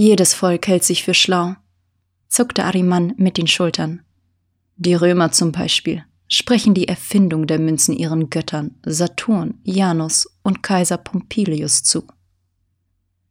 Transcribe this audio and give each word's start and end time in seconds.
Jedes 0.00 0.32
Volk 0.32 0.68
hält 0.68 0.84
sich 0.84 1.02
für 1.02 1.12
schlau, 1.12 1.56
zuckte 2.28 2.64
Ariman 2.64 3.14
mit 3.16 3.36
den 3.36 3.48
Schultern. 3.48 4.02
Die 4.76 4.94
Römer 4.94 5.32
zum 5.32 5.50
Beispiel 5.50 6.04
sprechen 6.28 6.72
die 6.72 6.86
Erfindung 6.86 7.48
der 7.48 7.58
Münzen 7.58 7.96
ihren 7.96 8.30
Göttern 8.30 8.76
Saturn, 8.86 9.54
Janus 9.64 10.28
und 10.44 10.62
Kaiser 10.62 10.98
Pompilius 10.98 11.82
zu. 11.82 12.06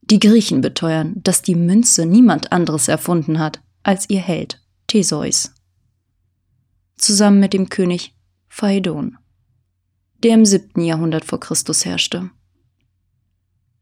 Die 0.01 0.19
Griechen 0.19 0.59
beteuern, 0.59 1.13
dass 1.23 1.41
die 1.41 1.55
Münze 1.55 2.05
niemand 2.05 2.51
anderes 2.51 2.89
erfunden 2.89 3.39
hat 3.39 3.61
als 3.83 4.09
ihr 4.09 4.19
Held 4.19 4.61
Theseus. 4.87 5.53
Zusammen 6.97 7.39
mit 7.39 7.53
dem 7.53 7.69
König 7.69 8.13
Phaedon, 8.49 9.17
der 10.21 10.33
im 10.33 10.43
siebten 10.43 10.81
Jahrhundert 10.81 11.23
vor 11.23 11.39
Christus 11.39 11.85
herrschte. 11.85 12.29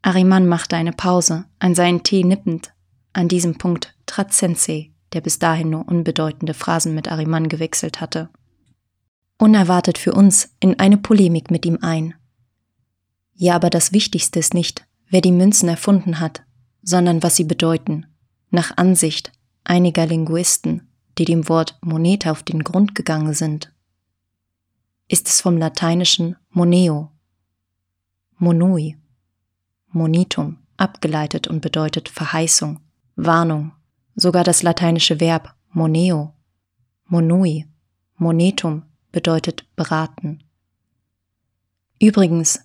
Ariman 0.04 0.48
machte 0.48 0.76
eine 0.76 0.94
Pause, 0.94 1.46
an 1.58 1.74
seinen 1.74 2.04
Tee 2.04 2.24
nippend. 2.24 2.75
An 3.16 3.30
diesem 3.30 3.58
Punkt 3.58 3.96
trat 4.08 4.34
der 5.14 5.22
bis 5.22 5.40
dahin 5.40 5.70
nur 5.70 5.88
unbedeutende 5.88 6.54
Phrasen 6.54 6.94
mit 6.94 7.10
Ariman 7.10 7.48
gewechselt 7.48 8.02
hatte, 8.02 8.30
unerwartet 9.38 9.98
für 9.98 10.12
uns 10.12 10.50
in 10.60 10.82
eine 10.82 10.98
Polemik 10.98 11.50
mit 11.50 11.66
ihm 11.66 11.78
ein. 11.82 12.16
Ja, 13.34 13.56
aber 13.56 13.70
das 13.70 13.94
Wichtigste 13.94 14.40
ist 14.40 14.54
nicht, 14.54 14.86
wer 15.08 15.22
die 15.22 15.32
Münzen 15.32 15.70
erfunden 15.70 16.20
hat, 16.20 16.44
sondern 16.84 17.24
was 17.24 17.38
sie 17.38 17.46
bedeuten, 17.46 18.06
nach 18.50 18.76
Ansicht 18.76 19.32
einiger 19.64 20.06
Linguisten, 20.06 20.90
die 21.18 21.24
dem 21.24 21.48
Wort 21.48 21.78
Moneta 21.82 22.32
auf 22.32 22.44
den 22.44 22.66
Grund 22.66 22.96
gegangen 22.96 23.34
sind. 23.34 23.74
Ist 25.08 25.30
es 25.30 25.40
vom 25.40 25.56
lateinischen 25.56 26.36
moneo, 26.50 27.14
monui, 28.38 28.98
monitum 29.88 30.58
abgeleitet 30.76 31.48
und 31.48 31.62
bedeutet 31.62 32.10
Verheißung, 32.10 32.82
Warnung. 33.16 33.72
Sogar 34.16 34.44
das 34.44 34.64
lateinische 34.64 35.20
Verb 35.20 35.54
moneo, 35.70 36.34
monui, 37.08 37.66
monetum 38.18 38.84
bedeutet 39.12 39.66
beraten. 39.76 40.44
Übrigens, 42.00 42.62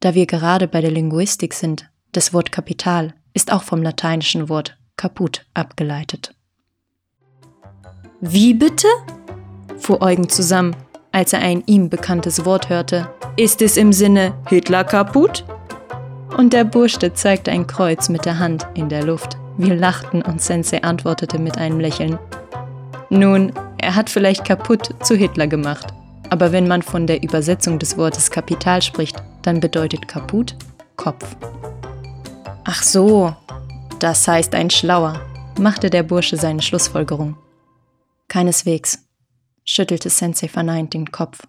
da 0.00 0.14
wir 0.14 0.26
gerade 0.26 0.68
bei 0.68 0.80
der 0.80 0.90
Linguistik 0.90 1.54
sind, 1.54 1.90
das 2.12 2.32
Wort 2.32 2.52
Kapital 2.52 3.14
ist 3.34 3.52
auch 3.52 3.62
vom 3.62 3.82
lateinischen 3.82 4.48
Wort 4.48 4.76
kaput 4.96 5.46
abgeleitet. 5.54 6.34
Wie 8.20 8.54
bitte? 8.54 8.86
fuhr 9.78 10.00
Eugen 10.00 10.28
zusammen, 10.28 10.76
als 11.10 11.32
er 11.32 11.40
ein 11.40 11.62
ihm 11.66 11.88
bekanntes 11.88 12.44
Wort 12.44 12.68
hörte. 12.68 13.12
Ist 13.36 13.62
es 13.62 13.76
im 13.76 13.92
Sinne 13.92 14.34
Hitler 14.48 14.84
kaputt? 14.84 15.44
Und 16.36 16.52
der 16.52 16.64
Bursche 16.64 17.12
zeigte 17.14 17.50
ein 17.50 17.66
Kreuz 17.66 18.08
mit 18.08 18.24
der 18.24 18.38
Hand 18.38 18.66
in 18.74 18.88
der 18.88 19.04
Luft. 19.04 19.41
Wir 19.58 19.74
lachten 19.74 20.22
und 20.22 20.40
Sensei 20.40 20.82
antwortete 20.82 21.38
mit 21.38 21.58
einem 21.58 21.80
Lächeln. 21.80 22.18
Nun, 23.10 23.52
er 23.78 23.94
hat 23.94 24.08
vielleicht 24.08 24.44
kaputt 24.44 24.94
zu 25.02 25.14
Hitler 25.14 25.46
gemacht. 25.46 25.92
Aber 26.30 26.50
wenn 26.50 26.66
man 26.66 26.80
von 26.80 27.06
der 27.06 27.22
Übersetzung 27.22 27.78
des 27.78 27.98
Wortes 27.98 28.30
Kapital 28.30 28.80
spricht, 28.80 29.22
dann 29.42 29.60
bedeutet 29.60 30.08
kaputt 30.08 30.56
Kopf. 30.96 31.36
Ach 32.64 32.82
so, 32.82 33.36
das 33.98 34.26
heißt 34.26 34.54
ein 34.54 34.70
Schlauer, 34.70 35.20
machte 35.58 35.90
der 35.90 36.02
Bursche 36.02 36.36
seine 36.38 36.62
Schlussfolgerung. 36.62 37.36
Keineswegs, 38.28 39.06
schüttelte 39.64 40.08
Sensei 40.08 40.48
verneint 40.48 40.94
den 40.94 41.12
Kopf. 41.12 41.46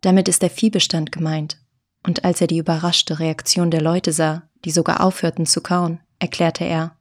Damit 0.00 0.28
ist 0.28 0.42
der 0.42 0.50
Viehbestand 0.50 1.12
gemeint, 1.12 1.58
und 2.04 2.24
als 2.24 2.40
er 2.40 2.48
die 2.48 2.58
überraschte 2.58 3.20
Reaktion 3.20 3.70
der 3.70 3.82
Leute 3.82 4.12
sah, 4.12 4.42
die 4.64 4.70
sogar 4.70 5.02
aufhörten 5.02 5.46
zu 5.46 5.60
kauen, 5.60 6.00
erklärte 6.18 6.64
er. 6.64 6.96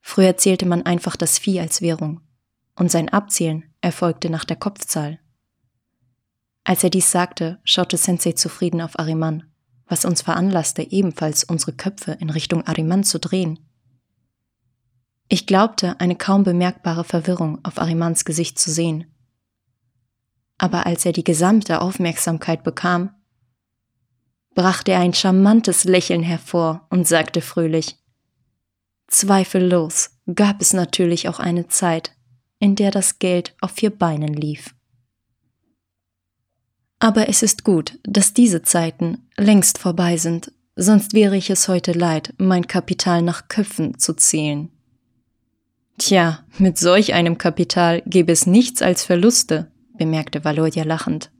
Früher 0.00 0.36
zählte 0.36 0.66
man 0.66 0.82
einfach 0.82 1.16
das 1.16 1.38
Vieh 1.38 1.60
als 1.60 1.80
Währung, 1.80 2.20
und 2.76 2.90
sein 2.90 3.08
Abzählen 3.08 3.64
erfolgte 3.80 4.30
nach 4.30 4.44
der 4.44 4.56
Kopfzahl. 4.56 5.18
Als 6.64 6.82
er 6.82 6.90
dies 6.90 7.10
sagte, 7.10 7.60
schaute 7.64 7.96
Sensei 7.96 8.32
zufrieden 8.32 8.80
auf 8.80 8.98
Ariman, 8.98 9.44
was 9.86 10.04
uns 10.04 10.22
veranlasste, 10.22 10.82
ebenfalls 10.82 11.44
unsere 11.44 11.72
Köpfe 11.72 12.12
in 12.12 12.30
Richtung 12.30 12.66
Ariman 12.66 13.04
zu 13.04 13.18
drehen. 13.18 13.58
Ich 15.28 15.46
glaubte, 15.46 16.00
eine 16.00 16.16
kaum 16.16 16.42
bemerkbare 16.44 17.04
Verwirrung 17.04 17.64
auf 17.64 17.78
Arimans 17.78 18.24
Gesicht 18.24 18.58
zu 18.58 18.70
sehen. 18.70 19.14
Aber 20.58 20.86
als 20.86 21.04
er 21.04 21.12
die 21.12 21.24
gesamte 21.24 21.80
Aufmerksamkeit 21.80 22.62
bekam, 22.62 23.14
brachte 24.54 24.92
er 24.92 25.00
ein 25.00 25.14
charmantes 25.14 25.84
Lächeln 25.84 26.22
hervor 26.22 26.86
und 26.90 27.06
sagte 27.06 27.40
fröhlich 27.40 27.96
Zweifellos 29.08 30.10
gab 30.34 30.60
es 30.60 30.72
natürlich 30.72 31.28
auch 31.28 31.38
eine 31.38 31.68
Zeit, 31.68 32.12
in 32.58 32.76
der 32.76 32.90
das 32.90 33.18
Geld 33.18 33.54
auf 33.60 33.72
vier 33.72 33.90
Beinen 33.90 34.32
lief. 34.32 34.74
Aber 36.98 37.28
es 37.28 37.42
ist 37.42 37.64
gut, 37.64 37.98
dass 38.04 38.32
diese 38.32 38.62
Zeiten 38.62 39.28
längst 39.36 39.78
vorbei 39.78 40.16
sind, 40.16 40.52
sonst 40.74 41.12
wäre 41.12 41.36
ich 41.36 41.50
es 41.50 41.68
heute 41.68 41.92
leid, 41.92 42.32
mein 42.38 42.66
Kapital 42.66 43.22
nach 43.22 43.48
Köpfen 43.48 43.98
zu 43.98 44.14
zählen. 44.14 44.70
Tja, 45.98 46.44
mit 46.58 46.78
solch 46.78 47.14
einem 47.14 47.38
Kapital 47.38 48.02
gäbe 48.06 48.32
es 48.32 48.46
nichts 48.46 48.82
als 48.82 49.04
Verluste, 49.04 49.70
bemerkte 49.96 50.44
Valodia 50.44 50.84
lachend. 50.84 51.30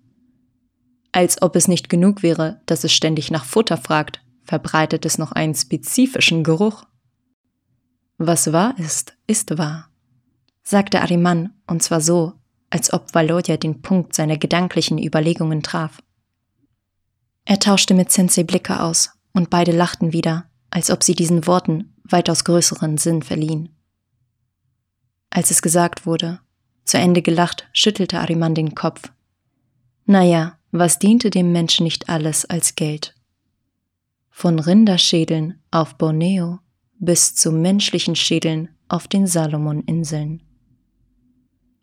Als 1.15 1.41
ob 1.43 1.55
es 1.55 1.69
nicht 1.69 1.89
genug 1.89 2.25
wäre, 2.25 2.61
dass 2.67 2.83
es 2.83 2.93
ständig 2.93 3.31
nach 3.31 3.45
Futter 3.45 3.77
fragt, 3.77 4.21
verbreitet 4.43 5.07
es 5.07 5.17
noch 5.17 5.31
einen 5.31 5.55
spezifischen 5.55 6.43
Geruch. 6.43 6.83
Was 8.19 8.53
wahr 8.53 8.75
ist, 8.79 9.17
ist 9.29 9.57
wahr, 9.57 9.91
sagte 10.65 11.03
Ariman, 11.03 11.55
und 11.69 11.85
zwar 11.85 12.01
so, 12.01 12.33
als 12.69 12.93
ob 12.93 13.15
Valodia 13.15 13.57
den 13.57 13.81
Punkt 13.81 14.13
seiner 14.13 14.37
gedanklichen 14.37 14.99
Überlegungen 14.99 15.63
traf. 15.63 16.03
Er 17.45 17.61
tauschte 17.61 17.95
mit 17.95 18.11
Sensei 18.11 18.43
Blicke 18.43 18.83
aus, 18.83 19.13
und 19.33 19.51
beide 19.51 19.71
lachten 19.71 20.13
wieder, 20.13 20.51
als 20.71 20.91
ob 20.91 21.05
sie 21.05 21.15
diesen 21.15 21.47
Worten 21.47 21.95
weitaus 22.03 22.43
größeren 22.43 22.99
Sinn 22.99 23.23
verliehen. 23.23 23.69
Als 25.31 25.53
es 25.53 25.63
gesagt 25.63 26.07
wurde, 26.07 26.41
zu 26.85 26.99
Ende 26.99 27.23
gelacht, 27.23 27.69
schüttelte 27.73 28.19
Ariman 28.19 28.57
den 28.57 28.75
Kopf. 28.75 29.13
Naja, 30.07 30.59
was 30.79 30.99
diente 30.99 31.31
dem 31.31 31.53
Menschen 31.53 31.85
nicht 31.85 32.09
alles 32.09 32.45
als 32.47 32.75
Geld? 32.75 33.15
Von 34.29 34.59
Rinderschädeln 34.59 35.61
auf 35.71 35.97
Borneo 35.97 36.59
bis 36.99 37.37
zu 37.37 37.53
menschlichen 37.53 38.17
Schädeln 38.17 38.71
auf 38.89 39.07
den 39.07 39.29
Salomoninseln. 39.29 40.43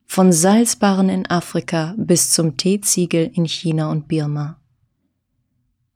Von 0.05 0.33
Salzbarren 0.33 1.07
in 1.07 1.25
Afrika 1.29 1.95
bis 1.97 2.31
zum 2.31 2.57
Teeziegel 2.57 3.31
in 3.33 3.45
China 3.45 3.89
und 3.89 4.09
Birma. 4.09 4.59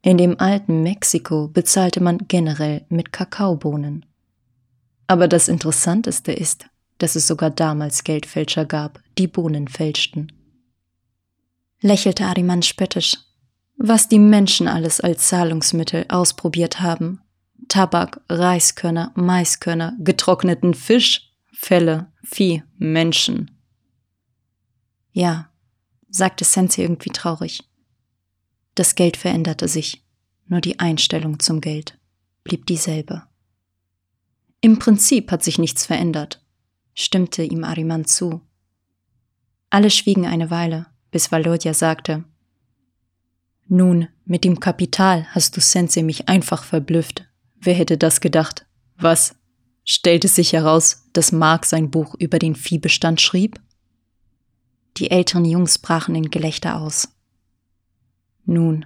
In 0.02 0.18
dem 0.18 0.40
alten 0.40 0.82
Mexiko 0.82 1.50
bezahlte 1.50 2.02
man 2.02 2.20
generell 2.30 2.86
mit 2.88 3.12
Kakaobohnen. 3.12 4.06
Aber 5.08 5.28
das 5.28 5.50
Interessanteste 5.50 6.32
ist, 6.32 6.68
dass 7.00 7.18
es 7.18 7.28
sogar 7.28 7.50
damals 7.50 8.06
Geldfälscher 8.06 8.64
gab, 8.64 9.02
die 9.18 9.28
Bohnen 9.28 9.68
fälschten 9.68 10.32
lächelte 11.82 12.26
Ariman 12.26 12.62
spöttisch. 12.62 13.18
Was 13.78 14.08
die 14.08 14.20
Menschen 14.20 14.68
alles 14.68 15.02
als 15.02 15.28
Zahlungsmittel 15.28 16.06
ausprobiert 16.10 16.80
haben. 16.80 17.22
Tabak, 17.68 18.22
Reiskörner, 18.30 19.12
Maiskörner, 19.16 19.96
getrockneten 20.00 20.74
Fisch, 20.74 21.32
Felle, 21.52 22.12
Vieh, 22.24 22.64
Menschen. 22.78 23.52
Ja, 25.12 25.50
sagte 26.10 26.46
Sensei 26.46 26.84
irgendwie 26.84 27.10
traurig. 27.10 27.64
Das 28.76 28.96
Geld 28.96 29.18
veränderte 29.18 29.68
sich, 29.68 30.04
nur 30.48 30.62
die 30.62 30.80
Einstellung 30.80 31.40
zum 31.40 31.62
Geld 31.62 31.98
blieb 32.46 32.66
dieselbe. 32.68 33.24
Im 34.62 34.80
Prinzip 34.80 35.32
hat 35.32 35.44
sich 35.44 35.60
nichts 35.60 35.86
verändert, 35.86 36.42
stimmte 36.94 37.44
ihm 37.44 37.66
Ariman 37.66 38.06
zu. 38.06 38.42
Alle 39.70 39.90
schwiegen 39.90 40.26
eine 40.26 40.50
Weile, 40.50 40.86
bis 41.16 41.32
Valodia 41.32 41.74
sagte, 41.74 42.26
nun, 43.70 44.10
mit 44.26 44.44
dem 44.44 44.60
Kapital 44.60 45.26
hast 45.30 45.56
du 45.56 45.62
Sensei 45.62 46.04
mich 46.04 46.28
einfach 46.28 46.66
verblüfft. 46.66 47.26
Wer 47.56 47.74
hätte 47.74 47.98
das 47.98 48.20
gedacht? 48.20 48.66
Was? 48.98 49.38
Stellte 49.86 50.28
sich 50.28 50.52
heraus, 50.52 51.06
dass 51.14 51.32
Mark 51.32 51.66
sein 51.66 51.90
Buch 51.90 52.16
über 52.16 52.38
den 52.38 52.54
Viehbestand 52.54 53.22
schrieb? 53.22 53.62
Die 54.98 55.10
älteren 55.10 55.46
Jungs 55.46 55.78
brachen 55.78 56.16
in 56.16 56.32
Gelächter 56.32 56.82
aus. 56.82 57.08
Nun, 58.44 58.86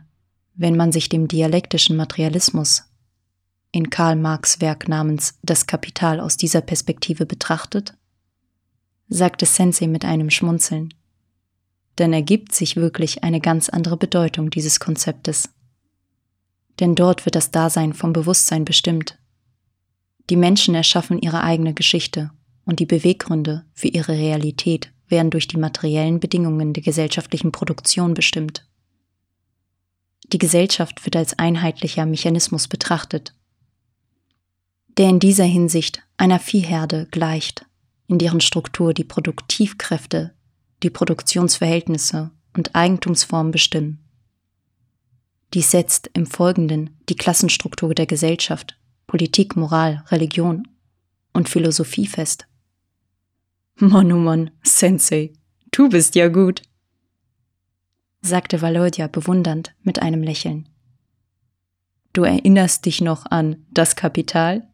wenn 0.53 0.77
man 0.77 0.91
sich 0.91 1.09
dem 1.09 1.27
dialektischen 1.27 1.95
Materialismus 1.95 2.83
in 3.71 3.89
Karl 3.89 4.17
Marx 4.17 4.61
Werk 4.61 4.87
namens 4.87 5.39
Das 5.41 5.65
Kapital 5.65 6.19
aus 6.19 6.37
dieser 6.37 6.61
Perspektive 6.61 7.25
betrachtet, 7.25 7.95
sagte 9.07 9.47
Sensei 9.47 9.87
mit 9.87 10.05
einem 10.05 10.29
Schmunzeln, 10.29 10.93
dann 11.99 12.13
ergibt 12.13 12.53
sich 12.53 12.75
wirklich 12.75 13.23
eine 13.23 13.41
ganz 13.41 13.69
andere 13.69 13.97
Bedeutung 13.97 14.49
dieses 14.49 14.79
Konzeptes. 14.79 15.49
Denn 16.79 16.95
dort 16.95 17.25
wird 17.25 17.35
das 17.35 17.51
Dasein 17.51 17.93
vom 17.93 18.13
Bewusstsein 18.13 18.63
bestimmt. 18.63 19.17
Die 20.29 20.37
Menschen 20.37 20.75
erschaffen 20.75 21.19
ihre 21.19 21.43
eigene 21.43 21.73
Geschichte 21.73 22.31
und 22.65 22.79
die 22.79 22.85
Beweggründe 22.85 23.65
für 23.73 23.87
ihre 23.87 24.13
Realität 24.13 24.91
werden 25.07 25.31
durch 25.31 25.47
die 25.47 25.57
materiellen 25.57 26.19
Bedingungen 26.19 26.73
der 26.73 26.83
gesellschaftlichen 26.83 27.51
Produktion 27.51 28.13
bestimmt. 28.13 28.65
Die 30.31 30.37
Gesellschaft 30.37 31.03
wird 31.05 31.15
als 31.15 31.37
einheitlicher 31.39 32.05
Mechanismus 32.05 32.67
betrachtet, 32.67 33.33
der 34.97 35.09
in 35.09 35.19
dieser 35.19 35.45
Hinsicht 35.45 36.03
einer 36.17 36.39
Viehherde 36.39 37.07
gleicht, 37.09 37.65
in 38.07 38.19
deren 38.19 38.39
Struktur 38.39 38.93
die 38.93 39.03
Produktivkräfte, 39.03 40.35
die 40.83 40.89
Produktionsverhältnisse 40.89 42.31
und 42.55 42.75
Eigentumsformen 42.75 43.51
bestimmen. 43.51 43.99
Dies 45.53 45.71
setzt 45.71 46.09
im 46.13 46.25
Folgenden 46.25 46.97
die 47.09 47.15
Klassenstruktur 47.15 47.95
der 47.95 48.05
Gesellschaft, 48.05 48.77
Politik, 49.07 49.55
Moral, 49.55 50.03
Religion 50.09 50.67
und 51.33 51.49
Philosophie 51.49 52.07
fest. 52.07 52.47
Mann, 53.75 54.11
oh 54.11 54.51
Sensei, 54.61 55.33
du 55.71 55.89
bist 55.89 56.15
ja 56.15 56.27
gut, 56.27 56.61
sagte 58.21 58.61
Valodja 58.61 59.07
bewundernd 59.07 59.73
mit 59.81 60.01
einem 60.01 60.21
Lächeln. 60.21 60.67
Du 62.13 62.23
erinnerst 62.23 62.85
dich 62.85 63.01
noch 63.01 63.25
an 63.25 63.65
das 63.71 63.95
Kapital? 63.95 64.67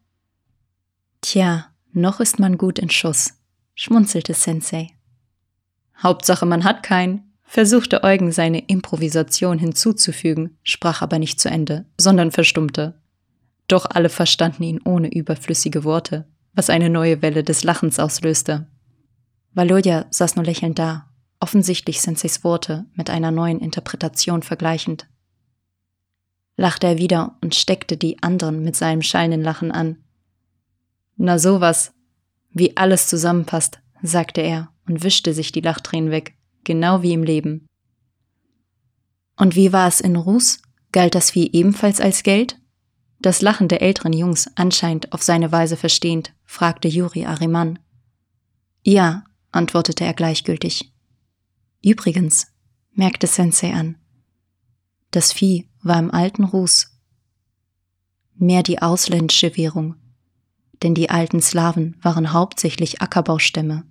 Tja, 1.21 1.67
noch 1.91 2.19
ist 2.19 2.39
man 2.39 2.57
gut 2.57 2.79
in 2.79 2.89
Schuss, 2.89 3.33
schmunzelte 3.75 4.33
Sensei. 4.33 4.94
Hauptsache 6.01 6.45
man 6.45 6.63
hat 6.63 6.83
keinen, 6.83 7.31
versuchte 7.43 8.03
Eugen 8.03 8.31
seine 8.31 8.59
Improvisation 8.59 9.57
hinzuzufügen, 9.57 10.57
sprach 10.63 11.01
aber 11.01 11.19
nicht 11.19 11.39
zu 11.39 11.49
Ende, 11.49 11.85
sondern 11.97 12.31
verstummte. 12.31 12.99
Doch 13.67 13.85
alle 13.89 14.09
verstanden 14.09 14.63
ihn 14.63 14.81
ohne 14.83 15.13
überflüssige 15.13 15.83
Worte, 15.83 16.27
was 16.53 16.69
eine 16.69 16.89
neue 16.89 17.21
Welle 17.21 17.43
des 17.43 17.63
Lachens 17.63 17.99
auslöste. 17.99 18.67
Valodja 19.53 20.05
saß 20.09 20.35
nur 20.35 20.45
lächelnd 20.45 20.77
da, 20.77 21.09
offensichtlich 21.39 22.01
Senseis 22.01 22.43
Worte 22.43 22.85
mit 22.93 23.09
einer 23.09 23.31
neuen 23.31 23.59
Interpretation 23.59 24.43
vergleichend. 24.43 25.07
Lachte 26.57 26.87
er 26.87 26.97
wieder 26.97 27.37
und 27.41 27.55
steckte 27.55 27.97
die 27.97 28.21
anderen 28.21 28.63
mit 28.63 28.75
seinem 28.75 29.01
schallenden 29.01 29.41
Lachen 29.41 29.71
an. 29.71 29.97
Na 31.17 31.39
sowas, 31.39 31.93
wie 32.51 32.75
alles 32.77 33.07
zusammenpasst, 33.07 33.79
sagte 34.01 34.41
er 34.41 34.69
und 34.87 35.03
wischte 35.03 35.33
sich 35.33 35.51
die 35.51 35.61
Lachtränen 35.61 36.11
weg 36.11 36.35
genau 36.65 37.01
wie 37.01 37.13
im 37.13 37.23
Leben. 37.23 37.67
Und 39.37 39.55
wie 39.55 39.71
war 39.71 39.87
es 39.87 40.01
in 40.01 40.17
Ruß? 40.17 40.61
Galt 40.91 41.15
das 41.15 41.31
Vieh 41.31 41.49
ebenfalls 41.53 42.01
als 42.01 42.23
Geld? 42.23 42.59
Das 43.19 43.41
Lachen 43.41 43.69
der 43.69 43.81
älteren 43.81 44.13
Jungs, 44.13 44.49
anscheinend 44.55 45.13
auf 45.13 45.23
seine 45.23 45.51
Weise 45.51 45.77
verstehend, 45.77 46.33
fragte 46.43 46.87
Juri 46.87 47.25
Ariman. 47.25 47.79
Ja, 48.83 49.23
antwortete 49.51 50.03
er 50.03 50.13
gleichgültig. 50.13 50.93
Übrigens, 51.83 52.47
merkte 52.91 53.27
Sensei 53.27 53.73
an, 53.73 53.97
das 55.11 55.31
Vieh 55.31 55.69
war 55.81 55.99
im 55.99 56.11
alten 56.11 56.43
Ruß. 56.43 56.91
Mehr 58.35 58.63
die 58.63 58.81
ausländische 58.81 59.55
Währung, 59.55 59.95
denn 60.83 60.93
die 60.93 61.09
alten 61.09 61.41
Slawen 61.41 61.95
waren 62.01 62.33
hauptsächlich 62.33 63.01
Ackerbaustämme 63.01 63.85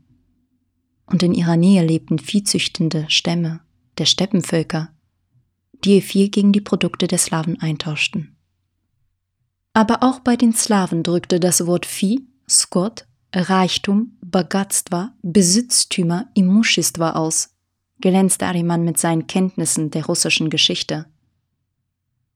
und 1.06 1.22
in 1.22 1.34
ihrer 1.34 1.56
Nähe 1.56 1.84
lebten 1.84 2.18
viehzüchtende 2.18 3.06
Stämme 3.08 3.60
der 3.98 4.06
Steppenvölker, 4.06 4.90
die 5.84 5.96
ihr 5.96 6.02
Vieh 6.02 6.30
gegen 6.30 6.52
die 6.52 6.60
Produkte 6.60 7.06
der 7.06 7.18
Slawen 7.18 7.60
eintauschten. 7.60 8.36
Aber 9.72 10.02
auch 10.02 10.20
bei 10.20 10.36
den 10.36 10.54
Slawen 10.54 11.02
drückte 11.02 11.40
das 11.40 11.66
Wort 11.66 11.84
Vieh, 11.84 12.26
Skot, 12.48 13.06
Reichtum, 13.34 14.16
Bagatstva, 14.24 15.14
Besitztümer, 15.22 16.28
Imuschistva 16.34 17.12
aus, 17.12 17.50
glänzte 18.00 18.46
Ariman 18.46 18.84
mit 18.84 18.98
seinen 18.98 19.26
Kenntnissen 19.26 19.90
der 19.90 20.06
russischen 20.06 20.50
Geschichte. 20.50 21.06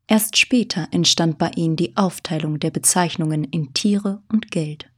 Erst 0.09 0.39
später 0.39 0.89
entstand 0.91 1.39
bei 1.39 1.51
ihm 1.55 1.77
die 1.77 1.97
Aufteilung 1.97 2.59
der 2.59 2.71
Bezeichnungen 2.71 3.45
in 3.45 3.75
Tiere 3.75 4.23
und 4.33 4.51
Geld. 4.51 4.91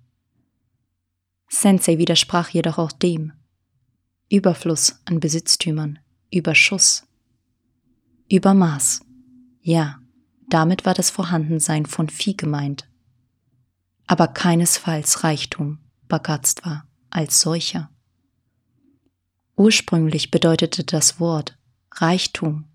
Sensei 1.48 1.98
widersprach 1.98 2.48
jedoch 2.48 2.78
auch 2.78 2.92
dem, 2.92 3.32
Überfluss 4.30 5.00
an 5.06 5.18
Besitztümern, 5.18 5.98
Überschuss, 6.30 7.04
Übermaß. 8.30 9.00
Ja, 9.60 9.98
damit 10.48 10.86
war 10.86 10.94
das 10.94 11.10
Vorhandensein 11.10 11.84
von 11.84 12.08
Vieh 12.08 12.36
gemeint. 12.36 12.88
Aber 14.06 14.28
keinesfalls 14.28 15.24
Reichtum, 15.24 15.80
Bagatstva, 16.08 16.84
als 17.10 17.40
solcher. 17.40 17.90
Ursprünglich 19.56 20.30
bedeutete 20.30 20.84
das 20.84 21.18
Wort 21.18 21.58
Reichtum, 21.92 22.66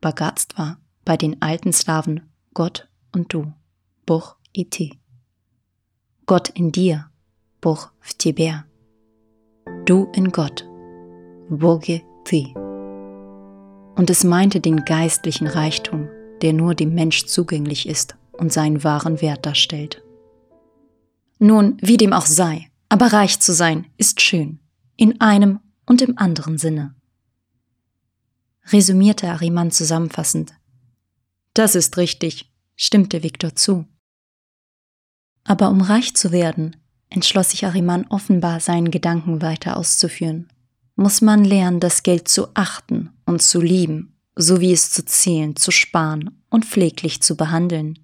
Bagatstva 0.00 0.78
bei 1.04 1.16
den 1.16 1.42
alten 1.42 1.72
Slawen 1.72 2.32
Gott 2.54 2.88
und 3.12 3.32
du, 3.32 3.52
Buch 4.06 4.36
iti. 4.52 5.00
Gott 6.26 6.48
in 6.50 6.70
dir, 6.70 7.10
Buch 7.60 7.90
v. 8.00 8.14
Du 9.84 10.10
in 10.12 10.30
Gott, 10.30 10.64
Boge 11.48 12.02
Thi. 12.24 12.52
Und 13.94 14.10
es 14.10 14.24
meinte 14.24 14.60
den 14.60 14.84
geistlichen 14.84 15.46
Reichtum, 15.46 16.08
der 16.42 16.52
nur 16.52 16.74
dem 16.74 16.94
Mensch 16.94 17.26
zugänglich 17.26 17.88
ist 17.88 18.16
und 18.32 18.52
seinen 18.52 18.82
wahren 18.82 19.20
Wert 19.20 19.46
darstellt. 19.46 20.02
Nun, 21.38 21.76
wie 21.80 21.96
dem 21.96 22.12
auch 22.12 22.26
sei, 22.26 22.68
aber 22.88 23.12
reich 23.12 23.38
zu 23.38 23.52
sein 23.52 23.86
ist 23.96 24.20
schön, 24.20 24.58
in 24.96 25.20
einem 25.20 25.60
und 25.86 26.02
im 26.02 26.18
anderen 26.18 26.58
Sinne. 26.58 26.94
Resümierte 28.66 29.28
Ariman 29.28 29.70
zusammenfassend. 29.70 30.52
Das 31.54 31.76
ist 31.76 31.96
richtig, 31.96 32.52
stimmte 32.74 33.22
Viktor 33.22 33.54
zu. 33.54 33.86
Aber 35.44 35.70
um 35.70 35.80
reich 35.80 36.16
zu 36.16 36.32
werden, 36.32 36.76
entschloss 37.08 37.52
sich 37.52 37.64
Ariman 37.64 38.06
offenbar 38.08 38.58
seinen 38.58 38.90
Gedanken 38.90 39.40
weiter 39.42 39.76
auszuführen 39.76 40.48
muss 40.96 41.20
man 41.20 41.44
lernen, 41.44 41.78
das 41.78 42.02
Geld 42.02 42.26
zu 42.26 42.48
achten 42.54 43.10
und 43.26 43.42
zu 43.42 43.60
lieben, 43.60 44.16
sowie 44.34 44.72
es 44.72 44.90
zu 44.90 45.04
zählen, 45.04 45.54
zu 45.54 45.70
sparen 45.70 46.42
und 46.50 46.64
pfleglich 46.64 47.22
zu 47.22 47.36
behandeln. 47.36 47.98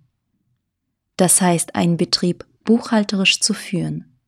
Das 1.16 1.40
heißt, 1.40 1.74
einen 1.74 1.96
Betrieb 1.96 2.46
buchhalterisch 2.64 3.40
zu 3.40 3.54
führen. 3.54 4.18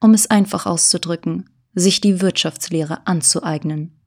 Um 0.00 0.14
es 0.14 0.28
einfach 0.28 0.66
auszudrücken, 0.66 1.48
sich 1.74 2.00
die 2.00 2.20
Wirtschaftslehre 2.20 3.06
anzueignen. 3.06 4.00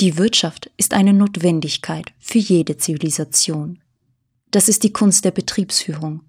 Die 0.00 0.16
Wirtschaft 0.16 0.70
ist 0.76 0.94
eine 0.94 1.12
Notwendigkeit 1.12 2.12
für 2.18 2.38
jede 2.38 2.76
Zivilisation. 2.76 3.82
Das 4.50 4.68
ist 4.68 4.82
die 4.82 4.92
Kunst 4.92 5.24
der 5.24 5.30
Betriebsführung. 5.30 6.22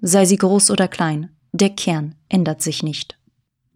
Sei 0.00 0.24
sie 0.24 0.36
groß 0.36 0.70
oder 0.70 0.88
klein, 0.88 1.30
der 1.52 1.70
Kern 1.70 2.14
ändert 2.28 2.62
sich 2.62 2.82
nicht. 2.82 3.18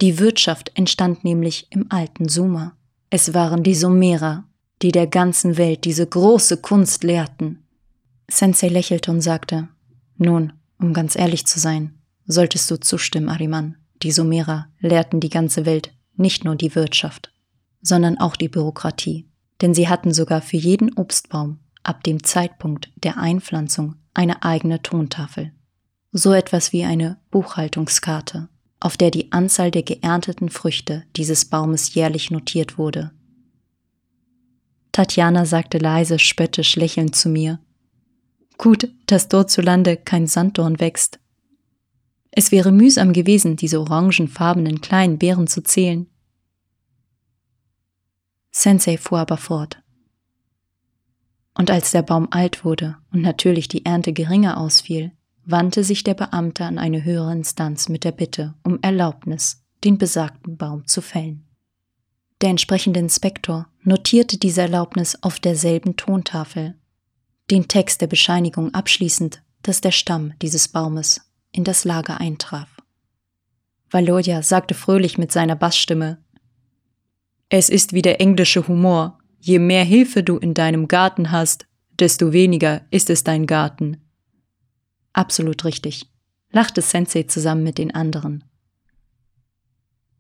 Die 0.03 0.19
Wirtschaft 0.19 0.73
entstand 0.75 1.25
nämlich 1.25 1.69
im 1.71 1.87
alten 1.91 2.29
Sumer. 2.29 2.77
Es 3.09 3.33
waren 3.33 3.63
die 3.63 3.75
Sumerer, 3.75 4.45
die 4.83 4.93
der 4.93 5.07
ganzen 5.07 5.57
Welt 5.57 5.85
diese 5.85 6.07
große 6.07 6.59
Kunst 6.59 7.03
lehrten. 7.03 7.65
Sensei 8.29 8.69
lächelte 8.69 9.11
und 9.11 9.23
sagte, 9.23 9.69
nun, 10.19 10.53
um 10.79 10.93
ganz 10.93 11.17
ehrlich 11.17 11.47
zu 11.47 11.59
sein, 11.59 11.95
solltest 12.27 12.71
du 12.71 12.79
zustimmen, 12.79 13.31
Ariman. 13.31 13.77
Die 14.03 14.13
Sumerer 14.13 14.67
lehrten 14.81 15.21
die 15.21 15.31
ganze 15.31 15.65
Welt, 15.65 15.95
nicht 16.15 16.45
nur 16.45 16.57
die 16.57 16.75
Wirtschaft, 16.75 17.33
sondern 17.81 18.19
auch 18.19 18.37
die 18.37 18.49
Bürokratie. 18.49 19.31
Denn 19.63 19.73
sie 19.73 19.89
hatten 19.89 20.13
sogar 20.13 20.43
für 20.43 20.59
jeden 20.59 20.93
Obstbaum 20.95 21.61
ab 21.83 22.05
dem 22.05 22.23
Zeitpunkt 22.23 22.91
der 22.97 23.17
Einpflanzung 23.17 23.95
eine 24.13 24.43
eigene 24.43 24.83
Tontafel. 24.83 25.53
So 26.13 26.35
etwas 26.35 26.75
wie 26.75 26.85
eine 26.85 27.19
Buchhaltungskarte 27.31 28.51
auf 28.87 28.97
der 28.97 29.11
die 29.11 29.33
Anzahl 29.33 29.73
der 29.73 29.83
geernteten 29.83 30.49
Früchte 30.49 31.03
dieses 31.17 31.45
Baumes 31.45 31.93
jährlich 31.95 32.31
notiert 32.31 32.79
wurde. 32.79 33.11
Tatjana 34.93 35.45
sagte 35.45 35.79
leise, 35.79 36.21
spöttisch 36.21 36.77
lächelnd 36.77 37.17
zu 37.17 37.29
mir, 37.29 37.59
Gut, 38.59 38.89
dass 39.07 39.27
dort 39.27 39.51
zu 39.51 39.61
Lande 39.61 39.97
kein 39.97 40.29
Sanddorn 40.29 40.79
wächst. 40.79 41.19
Es 42.31 42.53
wäre 42.53 42.71
mühsam 42.71 43.13
gewesen, 43.13 43.57
diese 43.57 43.81
orangenfarbenen 43.81 44.81
kleinen 44.81 45.19
Beeren 45.19 45.49
zu 45.49 45.65
zählen. 45.65 46.07
Sensei 48.53 48.99
fuhr 48.99 49.19
aber 49.19 49.37
fort. 49.37 49.83
Und 51.55 51.73
als 51.73 51.91
der 51.91 52.03
Baum 52.03 52.29
alt 52.31 52.65
wurde 52.65 52.99
und 53.11 53.21
natürlich 53.21 53.67
die 53.67 53.85
Ernte 53.85 54.13
geringer 54.13 54.61
ausfiel, 54.61 55.11
wandte 55.47 55.85
sich 55.85 56.03
der 56.03 56.15
Beamte 56.15 56.65
an 56.65 56.79
eine 56.79 57.05
höhere 57.05 57.33
Instanz 57.33 57.89
mit 57.89 58.05
der 58.05 58.13
Bitte 58.13 58.55
um 58.65 58.79
Erlaubnis, 58.83 59.65
den 59.85 59.97
besagten 59.97 60.57
Baum 60.57 60.87
zu 60.87 61.01
fällen. 61.01 61.47
Der 62.41 62.51
entsprechende 62.51 63.01
Inspektor 63.01 63.69
notierte 63.83 64.39
diese 64.39 64.63
Erlaubnis 64.63 65.17
auf 65.23 65.39
derselben 65.39 65.97
Tontafel, 65.97 66.75
den 67.51 67.69
Text 67.69 68.01
der 68.01 68.09
Bescheinigung 68.09 68.75
abschließend, 68.75 69.43
dass 69.63 69.81
der 69.81 69.93
Stamm 69.93 70.35
dieses 70.43 70.69
Baumes 70.69 71.21
in 71.53 71.65
das 71.65 71.85
Lager 71.85 72.21
eintraf. 72.21 72.69
Valodja 73.91 74.43
sagte 74.43 74.75
fröhlich 74.75 75.17
mit 75.17 75.33
seiner 75.33 75.57
Bassstimme 75.57 76.19
Es 77.49 77.69
ist 77.69 77.93
wie 77.93 78.03
der 78.03 78.21
englische 78.21 78.67
Humor. 78.67 79.19
Je 79.39 79.61
mehr 79.61 79.85
Hilfe 79.85 80.25
du 80.25 80.39
in 80.39 80.55
deinem 80.55 80.89
Garten 80.89 81.31
hast, 81.31 81.67
desto 82.01 82.33
weniger 82.33 82.83
ist 82.91 83.11
es 83.11 83.23
dein 83.23 83.47
Garten. 83.47 84.06
Absolut 85.17 85.65
richtig, 85.65 86.11
lachte 86.51 86.83
Sensei 86.83 87.23
zusammen 87.23 87.63
mit 87.63 87.79
den 87.79 87.95
anderen. 87.95 88.45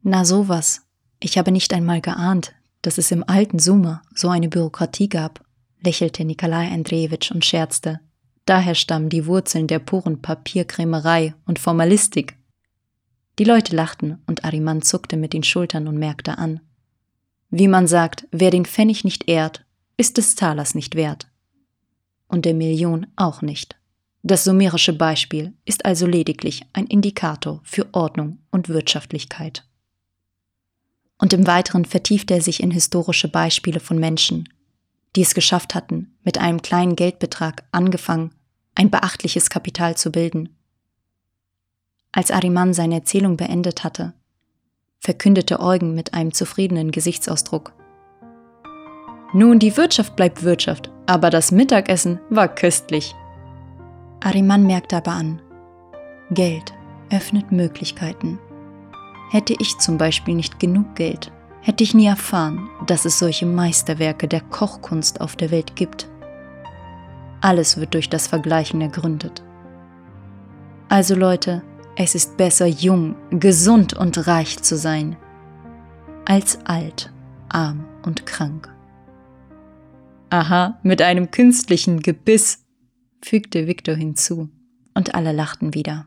Na 0.00 0.24
sowas. 0.24 0.86
Ich 1.20 1.36
habe 1.36 1.52
nicht 1.52 1.74
einmal 1.74 2.00
geahnt, 2.00 2.54
dass 2.80 2.96
es 2.96 3.10
im 3.10 3.22
alten 3.28 3.58
Suma 3.58 4.00
so 4.14 4.30
eine 4.30 4.48
Bürokratie 4.48 5.10
gab, 5.10 5.44
lächelte 5.82 6.24
Nikolai 6.24 6.72
Andrejewitsch 6.72 7.30
und 7.30 7.44
scherzte. 7.44 8.00
Daher 8.46 8.74
stammen 8.74 9.10
die 9.10 9.26
Wurzeln 9.26 9.66
der 9.66 9.80
puren 9.80 10.22
Papierkrämerei 10.22 11.34
und 11.44 11.58
Formalistik. 11.58 12.38
Die 13.38 13.44
Leute 13.44 13.76
lachten 13.76 14.22
und 14.26 14.46
Ariman 14.46 14.80
zuckte 14.80 15.18
mit 15.18 15.34
den 15.34 15.42
Schultern 15.42 15.88
und 15.88 15.98
merkte 15.98 16.38
an. 16.38 16.60
Wie 17.50 17.68
man 17.68 17.86
sagt, 17.86 18.26
wer 18.30 18.50
den 18.50 18.64
Pfennig 18.64 19.04
nicht 19.04 19.28
ehrt, 19.28 19.66
ist 19.98 20.16
des 20.16 20.36
Talers 20.36 20.74
nicht 20.74 20.94
wert. 20.94 21.28
Und 22.28 22.46
der 22.46 22.54
Million 22.54 23.08
auch 23.14 23.42
nicht. 23.42 23.75
Das 24.26 24.44
sumerische 24.44 24.92
Beispiel 24.92 25.54
ist 25.64 25.84
also 25.84 26.06
lediglich 26.06 26.62
ein 26.72 26.86
Indikator 26.86 27.60
für 27.64 27.86
Ordnung 27.92 28.38
und 28.50 28.68
Wirtschaftlichkeit 28.68 29.64
und 31.18 31.32
im 31.32 31.46
Weiteren 31.46 31.84
vertiefte 31.84 32.34
er 32.34 32.40
sich 32.40 32.62
in 32.62 32.70
historische 32.70 33.28
Beispiele 33.28 33.80
von 33.80 33.98
Menschen, 33.98 34.48
die 35.14 35.22
es 35.22 35.34
geschafft 35.34 35.74
hatten, 35.74 36.14
mit 36.22 36.38
einem 36.38 36.60
kleinen 36.62 36.96
Geldbetrag 36.96 37.64
angefangen, 37.72 38.32
ein 38.74 38.90
beachtliches 38.90 39.48
Kapital 39.48 39.96
zu 39.96 40.12
bilden. 40.12 40.50
Als 42.12 42.30
Ariman 42.30 42.74
seine 42.74 42.96
Erzählung 42.96 43.36
beendet 43.36 43.84
hatte, 43.84 44.12
verkündete 45.00 45.60
Eugen 45.60 45.94
mit 45.94 46.14
einem 46.14 46.32
zufriedenen 46.32 46.90
Gesichtsausdruck. 46.90 47.72
Nun, 49.32 49.58
die 49.58 49.76
Wirtschaft 49.76 50.16
bleibt 50.16 50.42
Wirtschaft, 50.42 50.90
aber 51.06 51.30
das 51.30 51.50
Mittagessen 51.52 52.20
war 52.30 52.54
köstlich. 52.54 53.14
Ariman 54.20 54.66
merkte 54.66 54.96
aber 54.96 55.12
an, 55.12 55.40
Geld 56.30 56.74
öffnet 57.10 57.52
Möglichkeiten. 57.52 58.38
Hätte 59.30 59.54
ich 59.58 59.78
zum 59.78 59.98
Beispiel 59.98 60.34
nicht 60.34 60.58
genug 60.58 60.94
Geld, 60.94 61.32
hätte 61.60 61.84
ich 61.84 61.94
nie 61.94 62.06
erfahren, 62.06 62.68
dass 62.86 63.04
es 63.04 63.18
solche 63.18 63.46
Meisterwerke 63.46 64.28
der 64.28 64.40
Kochkunst 64.40 65.20
auf 65.20 65.36
der 65.36 65.50
Welt 65.50 65.76
gibt. 65.76 66.08
Alles 67.40 67.76
wird 67.76 67.94
durch 67.94 68.08
das 68.08 68.26
Vergleichen 68.26 68.80
ergründet. 68.80 69.42
Also 70.88 71.14
Leute, 71.14 71.62
es 71.96 72.14
ist 72.14 72.36
besser 72.36 72.66
jung, 72.66 73.16
gesund 73.30 73.94
und 73.94 74.26
reich 74.26 74.62
zu 74.62 74.76
sein, 74.76 75.16
als 76.24 76.58
alt, 76.64 77.12
arm 77.48 77.84
und 78.04 78.26
krank. 78.26 78.72
Aha, 80.30 80.78
mit 80.82 81.02
einem 81.02 81.30
künstlichen 81.30 82.00
Gebiss, 82.00 82.65
fügte 83.22 83.66
Victor 83.66 83.94
hinzu, 83.94 84.48
und 84.94 85.14
alle 85.14 85.32
lachten 85.32 85.74
wieder. 85.74 86.06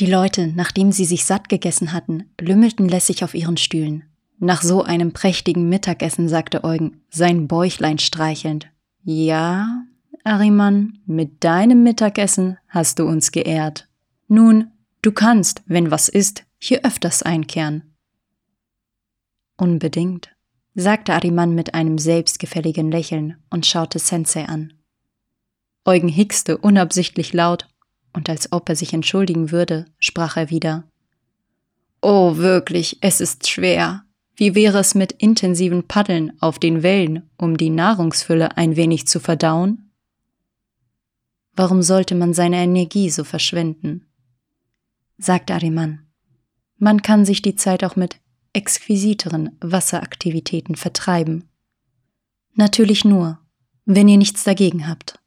Die 0.00 0.06
Leute, 0.06 0.48
nachdem 0.48 0.90
sie 0.90 1.04
sich 1.04 1.24
satt 1.24 1.48
gegessen 1.48 1.92
hatten, 1.92 2.24
lümmelten 2.40 2.88
lässig 2.88 3.22
auf 3.22 3.34
ihren 3.34 3.56
Stühlen. 3.56 4.04
Nach 4.38 4.62
so 4.62 4.82
einem 4.82 5.12
prächtigen 5.12 5.68
Mittagessen 5.68 6.28
sagte 6.28 6.64
Eugen, 6.64 7.02
sein 7.10 7.46
Bäuchlein 7.46 7.98
streichelnd. 7.98 8.68
Ja, 9.04 9.84
Ariman, 10.24 10.98
mit 11.06 11.44
deinem 11.44 11.82
Mittagessen 11.82 12.58
hast 12.68 12.98
du 12.98 13.04
uns 13.04 13.30
geehrt. 13.30 13.88
Nun, 14.26 14.72
du 15.02 15.12
kannst, 15.12 15.62
wenn 15.66 15.90
was 15.90 16.08
ist, 16.08 16.44
hier 16.58 16.84
öfters 16.84 17.22
einkehren. 17.22 17.94
Unbedingt, 19.56 20.33
sagte 20.74 21.12
Ariman 21.14 21.54
mit 21.54 21.74
einem 21.74 21.98
selbstgefälligen 21.98 22.90
Lächeln 22.90 23.36
und 23.50 23.66
schaute 23.66 23.98
Sensei 23.98 24.46
an. 24.46 24.72
Eugen 25.84 26.08
hickste 26.08 26.58
unabsichtlich 26.58 27.32
laut 27.32 27.68
und 28.12 28.28
als 28.28 28.52
ob 28.52 28.68
er 28.68 28.76
sich 28.76 28.92
entschuldigen 28.92 29.50
würde, 29.50 29.86
sprach 29.98 30.36
er 30.36 30.50
wieder. 30.50 30.84
Oh, 32.00 32.36
wirklich, 32.36 32.98
es 33.00 33.20
ist 33.20 33.48
schwer. 33.48 34.04
Wie 34.36 34.54
wäre 34.54 34.78
es 34.78 34.94
mit 34.94 35.12
intensiven 35.12 35.86
Paddeln 35.86 36.32
auf 36.40 36.58
den 36.58 36.82
Wellen, 36.82 37.28
um 37.36 37.56
die 37.56 37.70
Nahrungsfülle 37.70 38.56
ein 38.56 38.76
wenig 38.76 39.06
zu 39.06 39.20
verdauen? 39.20 39.90
Warum 41.54 41.82
sollte 41.82 42.14
man 42.14 42.34
seine 42.34 42.56
Energie 42.56 43.10
so 43.10 43.22
verschwenden? 43.22 44.06
sagte 45.18 45.54
Ariman. 45.54 46.00
Man 46.78 47.02
kann 47.02 47.24
sich 47.24 47.42
die 47.42 47.54
Zeit 47.54 47.84
auch 47.84 47.94
mit 47.94 48.20
exquisiteren 48.54 49.56
Wasseraktivitäten 49.60 50.76
vertreiben. 50.76 51.48
Natürlich 52.54 53.04
nur, 53.04 53.38
wenn 53.84 54.08
ihr 54.08 54.16
nichts 54.16 54.44
dagegen 54.44 54.88
habt. 54.88 55.18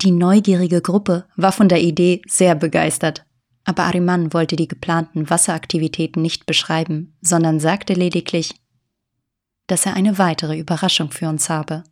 Die 0.00 0.10
neugierige 0.10 0.80
Gruppe 0.80 1.26
war 1.36 1.52
von 1.52 1.68
der 1.68 1.82
Idee 1.82 2.22
sehr 2.26 2.54
begeistert, 2.54 3.26
aber 3.64 3.84
Ariman 3.84 4.32
wollte 4.32 4.56
die 4.56 4.68
geplanten 4.68 5.28
Wasseraktivitäten 5.30 6.22
nicht 6.22 6.46
beschreiben, 6.46 7.16
sondern 7.20 7.60
sagte 7.60 7.94
lediglich, 7.94 8.54
dass 9.66 9.86
er 9.86 9.94
eine 9.94 10.18
weitere 10.18 10.58
Überraschung 10.58 11.10
für 11.10 11.28
uns 11.28 11.48
habe. 11.48 11.84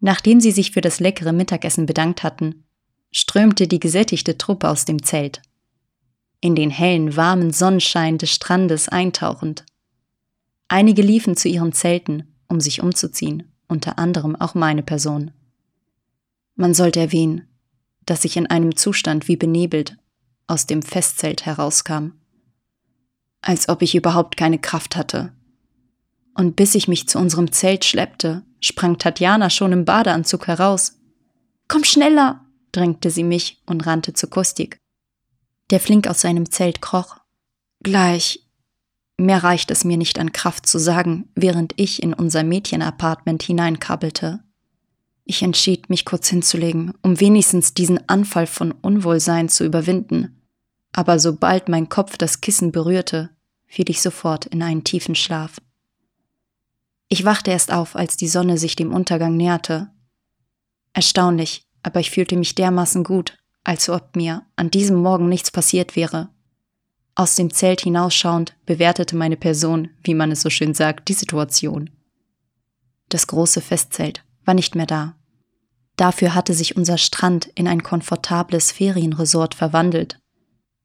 Nachdem 0.00 0.40
sie 0.40 0.50
sich 0.50 0.72
für 0.72 0.80
das 0.80 1.00
leckere 1.00 1.32
Mittagessen 1.32 1.86
bedankt 1.86 2.22
hatten, 2.22 2.64
strömte 3.12 3.66
die 3.66 3.80
gesättigte 3.80 4.38
Truppe 4.38 4.68
aus 4.68 4.84
dem 4.84 5.02
Zelt, 5.02 5.42
in 6.40 6.54
den 6.54 6.70
hellen, 6.70 7.16
warmen 7.16 7.52
Sonnenschein 7.52 8.18
des 8.18 8.30
Strandes 8.30 8.88
eintauchend. 8.88 9.64
Einige 10.68 11.02
liefen 11.02 11.36
zu 11.36 11.48
ihren 11.48 11.72
Zelten, 11.72 12.34
um 12.48 12.60
sich 12.60 12.82
umzuziehen, 12.82 13.52
unter 13.68 13.98
anderem 13.98 14.36
auch 14.36 14.54
meine 14.54 14.82
Person. 14.82 15.32
Man 16.54 16.74
sollte 16.74 17.00
erwähnen, 17.00 17.48
dass 18.06 18.24
ich 18.24 18.36
in 18.36 18.46
einem 18.46 18.76
Zustand 18.76 19.28
wie 19.28 19.36
benebelt 19.36 19.96
aus 20.46 20.66
dem 20.66 20.82
Festzelt 20.82 21.46
herauskam, 21.46 22.12
als 23.40 23.68
ob 23.68 23.82
ich 23.82 23.94
überhaupt 23.94 24.36
keine 24.36 24.58
Kraft 24.58 24.96
hatte. 24.96 25.32
Und 26.34 26.56
bis 26.56 26.74
ich 26.74 26.88
mich 26.88 27.08
zu 27.08 27.18
unserem 27.18 27.52
Zelt 27.52 27.84
schleppte, 27.84 28.42
sprang 28.60 28.98
Tatjana 28.98 29.50
schon 29.50 29.72
im 29.72 29.84
Badeanzug 29.84 30.46
heraus. 30.46 30.98
Komm 31.68 31.84
schneller, 31.84 32.44
drängte 32.72 33.10
sie 33.10 33.24
mich 33.24 33.62
und 33.66 33.86
rannte 33.86 34.12
zu 34.12 34.28
Kostik, 34.28 34.78
der 35.70 35.80
flink 35.80 36.06
aus 36.06 36.20
seinem 36.20 36.50
Zelt 36.50 36.80
kroch. 36.82 37.16
Gleich. 37.82 38.46
Mehr 39.16 39.42
reicht 39.42 39.70
es 39.70 39.84
mir 39.84 39.96
nicht 39.96 40.18
an 40.18 40.32
Kraft 40.32 40.66
zu 40.66 40.78
sagen, 40.78 41.28
während 41.34 41.74
ich 41.76 42.02
in 42.02 42.14
unser 42.14 42.42
Mädchenapartment 42.42 43.42
hineinkrabbelte. 43.42 44.40
Ich 45.24 45.42
entschied, 45.42 45.90
mich 45.90 46.04
kurz 46.04 46.28
hinzulegen, 46.28 46.94
um 47.02 47.20
wenigstens 47.20 47.74
diesen 47.74 48.08
Anfall 48.08 48.46
von 48.46 48.72
Unwohlsein 48.72 49.48
zu 49.48 49.64
überwinden. 49.64 50.42
Aber 50.92 51.18
sobald 51.18 51.68
mein 51.68 51.88
Kopf 51.88 52.16
das 52.16 52.40
Kissen 52.40 52.72
berührte, 52.72 53.30
fiel 53.66 53.88
ich 53.90 54.02
sofort 54.02 54.46
in 54.46 54.62
einen 54.62 54.82
tiefen 54.82 55.14
Schlaf. 55.14 55.60
Ich 57.08 57.24
wachte 57.24 57.50
erst 57.50 57.72
auf, 57.72 57.94
als 57.94 58.16
die 58.16 58.28
Sonne 58.28 58.58
sich 58.58 58.74
dem 58.74 58.92
Untergang 58.92 59.36
näherte. 59.36 59.90
Erstaunlich, 60.92 61.68
aber 61.82 62.00
ich 62.00 62.10
fühlte 62.10 62.36
mich 62.36 62.54
dermaßen 62.54 63.04
gut, 63.04 63.38
als 63.64 63.88
ob 63.88 64.16
mir 64.16 64.42
an 64.56 64.70
diesem 64.70 64.96
Morgen 64.96 65.28
nichts 65.28 65.50
passiert 65.50 65.96
wäre. 65.96 66.28
Aus 67.14 67.34
dem 67.34 67.52
Zelt 67.52 67.82
hinausschauend 67.82 68.56
bewertete 68.66 69.16
meine 69.16 69.36
Person, 69.36 69.90
wie 70.02 70.14
man 70.14 70.30
es 70.30 70.42
so 70.42 70.50
schön 70.50 70.74
sagt, 70.74 71.08
die 71.08 71.14
Situation. 71.14 71.90
Das 73.08 73.26
große 73.26 73.60
Festzelt 73.60 74.24
war 74.44 74.54
nicht 74.54 74.74
mehr 74.74 74.86
da. 74.86 75.16
Dafür 75.96 76.34
hatte 76.34 76.54
sich 76.54 76.76
unser 76.76 76.96
Strand 76.96 77.50
in 77.54 77.68
ein 77.68 77.82
komfortables 77.82 78.72
Ferienresort 78.72 79.54
verwandelt. 79.54 80.18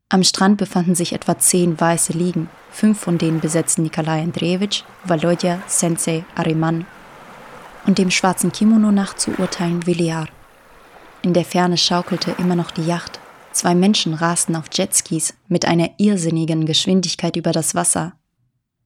Am 0.10 0.24
Strand 0.24 0.58
befanden 0.58 0.94
sich 0.94 1.14
etwa 1.14 1.40
zehn 1.40 1.80
weiße 1.80 2.14
Liegen, 2.14 2.50
fünf 2.70 3.00
von 3.00 3.18
denen 3.18 3.40
besetzten 3.40 3.84
Nikolai 3.84 4.22
Andrejewitsch, 4.22 4.84
Volodya, 5.06 5.62
Sensei, 5.68 6.26
Ariman 6.36 6.86
und 7.86 7.98
dem 7.98 8.12
schwarzen 8.12 8.52
Kimono 8.52 8.92
nachzuurteilen 8.92 9.86
Viliar. 9.86 10.28
In 11.26 11.34
der 11.34 11.44
Ferne 11.44 11.76
schaukelte 11.76 12.36
immer 12.38 12.56
noch 12.56 12.70
die 12.70 12.86
Yacht. 12.86 13.20
Zwei 13.52 13.74
Menschen 13.74 14.14
rasten 14.14 14.56
auf 14.56 14.66
Jetskis 14.72 15.34
mit 15.48 15.66
einer 15.66 15.90
irrsinnigen 15.98 16.68
Geschwindigkeit 16.68 17.36
über 17.36 17.52
das 17.52 17.74
Wasser. 17.74 18.14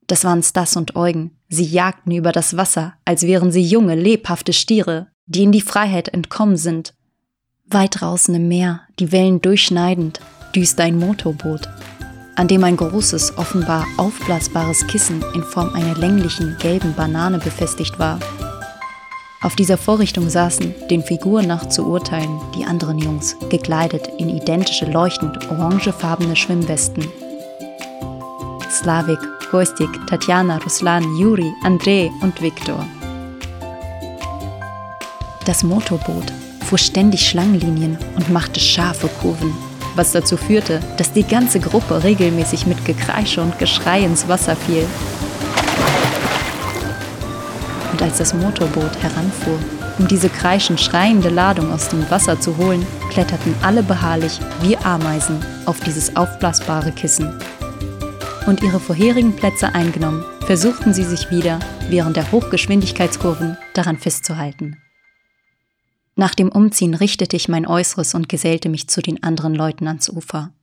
Das 0.08 0.24
waren 0.24 0.42
Stas 0.42 0.78
und 0.78 0.96
Eugen. 0.96 1.32
Sie 1.50 1.66
jagten 1.66 2.12
über 2.12 2.32
das 2.32 2.56
Wasser, 2.56 2.94
als 3.04 3.24
wären 3.24 3.52
sie 3.52 3.62
junge, 3.62 3.96
lebhafte 3.96 4.54
Stiere, 4.54 5.08
die 5.26 5.44
in 5.44 5.52
die 5.52 5.60
Freiheit 5.60 6.08
entkommen 6.08 6.56
sind. 6.56 6.94
Weit 7.66 8.00
draußen 8.00 8.34
im 8.34 8.48
Meer, 8.48 8.84
die 9.00 9.12
Wellen 9.12 9.42
durchschneidend, 9.42 10.22
düst 10.56 10.80
ein 10.80 10.98
Motorboot, 10.98 11.68
an 12.38 12.48
dem 12.48 12.64
ein 12.64 12.78
großes, 12.78 13.38
offenbar 13.38 13.86
aufblasbares 13.98 14.88
Kissen 14.88 15.26
in 15.36 15.44
Form 15.44 15.74
einer 15.74 15.96
länglichen 15.96 16.56
gelben 16.58 16.94
Banane 16.96 17.40
befestigt 17.40 18.00
war. 18.00 18.18
Auf 19.42 19.56
dieser 19.56 19.78
Vorrichtung 19.78 20.30
saßen, 20.30 20.76
den 20.90 21.02
Figuren 21.02 21.48
nach 21.48 21.70
zu 21.70 21.86
urteilen, 21.86 22.42
die 22.58 22.66
anderen 22.66 23.00
Jungs, 23.00 23.38
gekleidet 23.50 24.10
in 24.18 24.28
identische 24.28 24.84
leuchtend 24.86 25.50
orangefarbene 25.50 26.36
Schwimmwesten. 26.36 27.08
Slavik, 28.70 29.20
Kostik, 29.50 29.90
Tatjana, 30.08 30.58
Ruslan, 30.58 31.04
Juri, 31.16 31.54
Andrei 31.64 32.12
und 32.22 32.42
Viktor. 32.42 32.86
Das 35.46 35.64
Motorboot 35.64 36.34
fuhr 36.66 36.78
ständig 36.78 37.26
Schlangenlinien 37.26 37.98
und 38.18 38.30
machte 38.30 38.60
scharfe 38.60 39.08
Kurven, 39.22 39.56
was 39.96 40.12
dazu 40.12 40.36
führte, 40.36 40.82
dass 40.98 41.14
die 41.14 41.24
ganze 41.24 41.62
Gruppe 41.62 42.04
regelmäßig 42.04 42.68
mit 42.68 42.84
Gekreische 42.84 43.42
und 43.42 43.58
Geschrei 43.58 44.04
ins 44.04 44.28
Wasser 44.28 44.58
fiel. 44.58 44.86
Und 48.00 48.06
als 48.06 48.20
das 48.20 48.34
Motorboot 48.34 49.04
heranfuhr, 49.04 49.60
um 49.98 50.08
diese 50.08 50.30
kreischend 50.30 50.80
schreiende 50.80 51.28
Ladung 51.28 51.70
aus 51.70 51.90
dem 51.90 52.10
Wasser 52.10 52.40
zu 52.40 52.56
holen, 52.56 52.88
kletterten 53.10 53.54
alle 53.62 53.84
beharrlich 53.84 54.40
wie 54.62 54.78
Ameisen 54.78 55.44
auf 55.66 55.82
dieses 55.82 56.16
aufblasbare 56.16 56.94
Kissen. 56.94 57.38
Und 58.48 58.64
ihre 58.64 58.80
vorherigen 58.80 59.36
Plätze 59.36 59.76
eingenommen, 59.76 60.24
versuchten 60.46 60.94
sie 60.94 61.04
sich 61.04 61.30
wieder, 61.30 61.60
während 61.90 62.16
der 62.16 62.32
Hochgeschwindigkeitskurven, 62.32 63.58
daran 63.74 63.98
festzuhalten. 63.98 64.78
Nach 66.16 66.36
dem 66.36 66.48
Umziehen 66.54 66.94
richtete 66.94 67.36
ich 67.36 67.50
mein 67.50 67.68
Äußeres 67.68 68.16
und 68.16 68.30
gesellte 68.30 68.70
mich 68.70 68.88
zu 68.88 69.02
den 69.02 69.24
anderen 69.24 69.54
Leuten 69.54 69.90
ans 69.90 70.10
Ufer. 70.10 70.54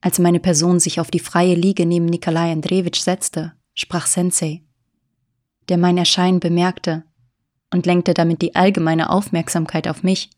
Als 0.00 0.18
meine 0.18 0.40
Person 0.40 0.80
sich 0.80 0.98
auf 0.98 1.12
die 1.12 1.20
freie 1.20 1.54
Liege 1.54 1.86
neben 1.86 2.06
Nikolai 2.06 2.50
Andrewitsch 2.50 3.02
setzte, 3.02 3.52
sprach 3.72 4.06
Sensei, 4.06 4.62
der 5.68 5.78
mein 5.78 5.98
Erscheinen 5.98 6.40
bemerkte 6.40 7.04
und 7.72 7.86
lenkte 7.86 8.14
damit 8.14 8.42
die 8.42 8.54
allgemeine 8.54 9.10
Aufmerksamkeit 9.10 9.88
auf 9.88 10.02
mich. 10.02 10.30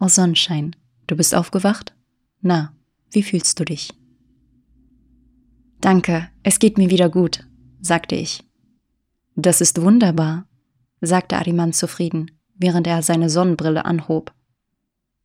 Oh 0.00 0.08
Sonnenschein, 0.08 0.76
du 1.06 1.16
bist 1.16 1.34
aufgewacht? 1.34 1.94
Na, 2.40 2.74
wie 3.10 3.22
fühlst 3.22 3.58
du 3.60 3.64
dich? 3.64 3.92
Danke, 5.80 6.28
es 6.42 6.58
geht 6.58 6.78
mir 6.78 6.90
wieder 6.90 7.08
gut, 7.08 7.46
sagte 7.80 8.14
ich. 8.14 8.42
Das 9.36 9.60
ist 9.60 9.80
wunderbar, 9.80 10.46
sagte 11.00 11.36
Ariman 11.36 11.72
zufrieden 11.72 12.30
während 12.54 12.86
er 12.86 13.02
seine 13.02 13.30
Sonnenbrille 13.30 13.84
anhob. 13.84 14.32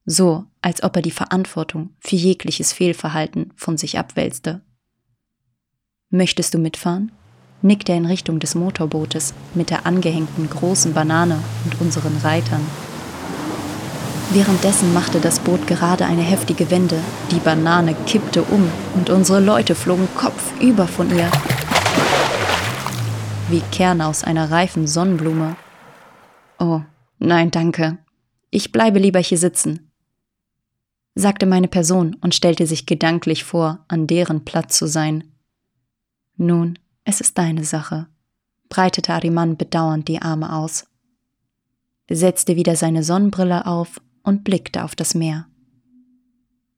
So, 0.05 0.45
als 0.61 0.83
ob 0.83 0.95
er 0.95 1.01
die 1.01 1.11
Verantwortung 1.11 1.95
für 1.99 2.15
jegliches 2.15 2.73
Fehlverhalten 2.73 3.53
von 3.55 3.77
sich 3.77 3.97
abwälzte. 3.97 4.61
Möchtest 6.09 6.53
du 6.53 6.57
mitfahren? 6.57 7.11
Nickte 7.61 7.91
er 7.91 7.97
in 7.97 8.05
Richtung 8.05 8.39
des 8.39 8.55
Motorbootes 8.55 9.33
mit 9.53 9.69
der 9.69 9.85
angehängten 9.85 10.49
großen 10.49 10.93
Banane 10.93 11.39
und 11.65 11.81
unseren 11.81 12.17
Reitern. 12.17 12.61
Währenddessen 14.31 14.93
machte 14.93 15.19
das 15.19 15.39
Boot 15.39 15.65
gerade 15.67 16.05
eine 16.05 16.21
heftige 16.21 16.69
Wende, 16.69 16.99
die 17.31 17.39
Banane 17.39 17.95
kippte 18.05 18.43
um 18.43 18.69
und 18.95 19.09
unsere 19.09 19.39
Leute 19.39 19.75
flogen 19.75 20.07
kopfüber 20.15 20.87
von 20.87 21.09
ihr. 21.09 21.29
Wie 23.49 23.63
Kerne 23.71 24.05
aus 24.05 24.23
einer 24.23 24.51
reifen 24.51 24.85
Sonnenblume. 24.85 25.55
Oh, 26.59 26.81
Nein, 27.19 27.51
danke. 27.51 27.97
Ich 28.49 28.71
bleibe 28.71 28.97
lieber 28.97 29.19
hier 29.19 29.37
sitzen, 29.37 29.91
sagte 31.13 31.45
meine 31.45 31.67
Person 31.67 32.15
und 32.21 32.33
stellte 32.33 32.65
sich 32.65 32.85
gedanklich 32.85 33.43
vor, 33.43 33.83
an 33.89 34.07
deren 34.07 34.45
Platz 34.45 34.77
zu 34.77 34.87
sein. 34.87 35.25
Nun, 36.37 36.79
es 37.09 37.21
ist 37.21 37.39
deine 37.39 37.63
Sache, 37.63 38.05
breitete 38.69 39.11
Ariman 39.13 39.57
bedauernd 39.57 40.07
die 40.07 40.21
Arme 40.21 40.55
aus, 40.55 40.85
setzte 42.07 42.55
wieder 42.55 42.75
seine 42.75 43.03
Sonnenbrille 43.03 43.65
auf 43.65 43.99
und 44.21 44.43
blickte 44.43 44.83
auf 44.83 44.95
das 44.95 45.15
Meer. 45.15 45.47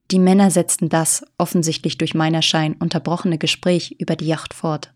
Die 0.10 0.20
Männer 0.20 0.50
setzten 0.50 0.88
das, 0.88 1.26
offensichtlich 1.38 1.98
durch 1.98 2.14
mein 2.14 2.34
Erscheinen 2.34 2.76
unterbrochene 2.76 3.38
Gespräch 3.40 3.98
über 4.00 4.15
die 4.15 4.28
Yacht 4.28 4.54
fort. 4.54 4.94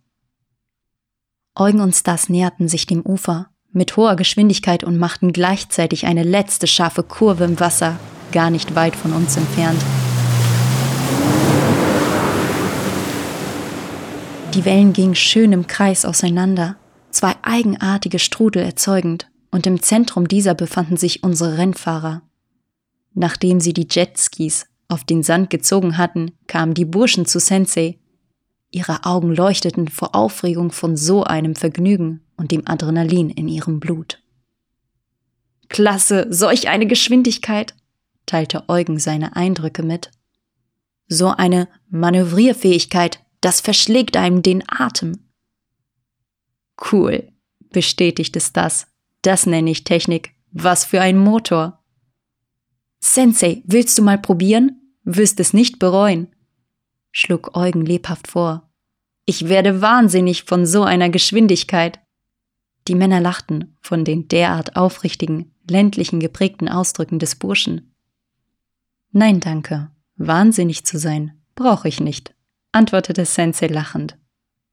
Eugen 1.53 1.81
und 1.81 1.93
Stas 1.93 2.29
näherten 2.29 2.69
sich 2.69 2.87
dem 2.87 3.01
Ufer 3.05 3.49
mit 3.73 3.97
hoher 3.97 4.15
Geschwindigkeit 4.15 4.85
und 4.85 4.97
machten 4.97 5.33
gleichzeitig 5.33 6.05
eine 6.05 6.23
letzte 6.23 6.65
scharfe 6.65 7.03
Kurve 7.03 7.43
im 7.43 7.59
Wasser, 7.59 7.99
gar 8.31 8.49
nicht 8.49 8.73
weit 8.75 8.95
von 8.95 9.11
uns 9.11 9.35
entfernt. 9.35 9.81
Die 14.55 14.63
Wellen 14.63 14.93
gingen 14.93 15.15
schön 15.15 15.51
im 15.51 15.67
Kreis 15.67 16.05
auseinander, 16.05 16.77
zwei 17.09 17.35
eigenartige 17.41 18.19
Strudel 18.19 18.63
erzeugend, 18.63 19.29
und 19.51 19.67
im 19.67 19.81
Zentrum 19.81 20.29
dieser 20.29 20.53
befanden 20.53 20.95
sich 20.95 21.23
unsere 21.23 21.57
Rennfahrer. 21.57 22.21
Nachdem 23.13 23.59
sie 23.59 23.73
die 23.73 23.87
Jetskis 23.89 24.65
auf 24.87 25.03
den 25.03 25.23
Sand 25.23 25.49
gezogen 25.49 25.97
hatten, 25.97 26.31
kamen 26.47 26.73
die 26.73 26.85
Burschen 26.85 27.25
zu 27.25 27.39
Sensei. 27.39 27.99
Ihre 28.71 29.03
Augen 29.03 29.35
leuchteten 29.35 29.89
vor 29.89 30.15
Aufregung 30.15 30.71
von 30.71 30.95
so 30.95 31.25
einem 31.25 31.55
Vergnügen 31.55 32.21
und 32.37 32.51
dem 32.51 32.65
Adrenalin 32.65 33.29
in 33.29 33.49
ihrem 33.49 33.81
Blut. 33.81 34.21
Klasse, 35.67 36.27
solch 36.29 36.69
eine 36.69 36.87
Geschwindigkeit, 36.87 37.75
teilte 38.25 38.69
Eugen 38.69 38.99
seine 38.99 39.35
Eindrücke 39.35 39.83
mit. 39.83 40.11
So 41.09 41.27
eine 41.27 41.67
Manövrierfähigkeit, 41.89 43.24
das 43.45 43.61
verschlägt 43.61 44.17
einem 44.17 44.41
den 44.41 44.63
Atem. 44.67 45.19
Cool, 46.91 47.31
bestätigte 47.69 48.39
das. 48.53 48.87
Das 49.21 49.45
nenne 49.45 49.69
ich 49.69 49.83
Technik. 49.83 50.31
Was 50.51 50.83
für 50.83 50.99
ein 50.99 51.19
Motor. 51.19 51.83
Sensei, 52.99 53.61
willst 53.67 53.99
du 53.99 54.01
mal 54.01 54.17
probieren? 54.17 54.81
Wirst 55.03 55.39
es 55.39 55.53
nicht 55.53 55.77
bereuen, 55.77 56.29
schlug 57.11 57.55
Eugen 57.55 57.85
lebhaft 57.85 58.27
vor. 58.27 58.67
Ich 59.25 59.47
werde 59.47 59.79
wahnsinnig 59.79 60.45
von 60.45 60.65
so 60.65 60.81
einer 60.81 61.09
Geschwindigkeit. 61.09 61.99
Die 62.87 62.95
Männer 62.95 63.21
lachten 63.21 63.77
von 63.79 64.03
den 64.03 64.27
derart 64.27 64.75
aufrichtigen, 64.75 65.53
ländlichen 65.69 66.19
geprägten 66.19 66.67
Ausdrücken 66.67 67.19
des 67.19 67.35
Burschen. 67.35 67.93
Nein, 69.11 69.39
danke. 69.39 69.91
Wahnsinnig 70.15 70.83
zu 70.83 70.97
sein, 70.97 71.39
brauche 71.53 71.87
ich 71.87 71.99
nicht, 71.99 72.34
antwortete 72.75 73.25
Sensei 73.25 73.67
lachend. 73.67 74.17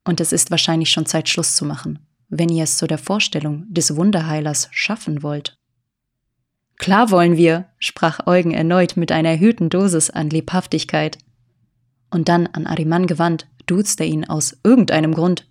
Und 0.05 0.21
es 0.21 0.33
ist 0.33 0.51
wahrscheinlich 0.51 0.91
schon 0.91 1.07
Zeit, 1.07 1.29
Schluss 1.29 1.55
zu 1.55 1.65
machen, 1.65 2.01
wenn 2.29 2.49
ihr 2.49 2.65
es 2.65 2.77
zu 2.77 2.87
der 2.87 2.99
Vorstellung 2.99 3.65
des 3.69 3.95
Wunderheilers 3.95 4.69
schaffen 4.73 5.23
wollt. 5.23 5.57
Klar 6.79 7.13
wollen 7.13 7.37
wir, 7.37 7.67
sprach 7.79 8.27
Eugen 8.27 8.51
erneut 8.51 8.97
mit 8.97 9.13
einer 9.13 9.31
erhöhten 9.31 9.71
Dosis 9.71 10.11
an 10.11 10.31
Lebhaftigkeit. 10.31 11.19
Und 12.11 12.29
dann 12.29 12.49
an 12.49 12.67
Ariman 12.67 13.07
gewandt, 13.07 13.47
duzte 13.67 14.03
ihn 14.03 14.25
aus 14.25 14.57
irgendeinem 14.65 15.15
Grund. 15.15 15.47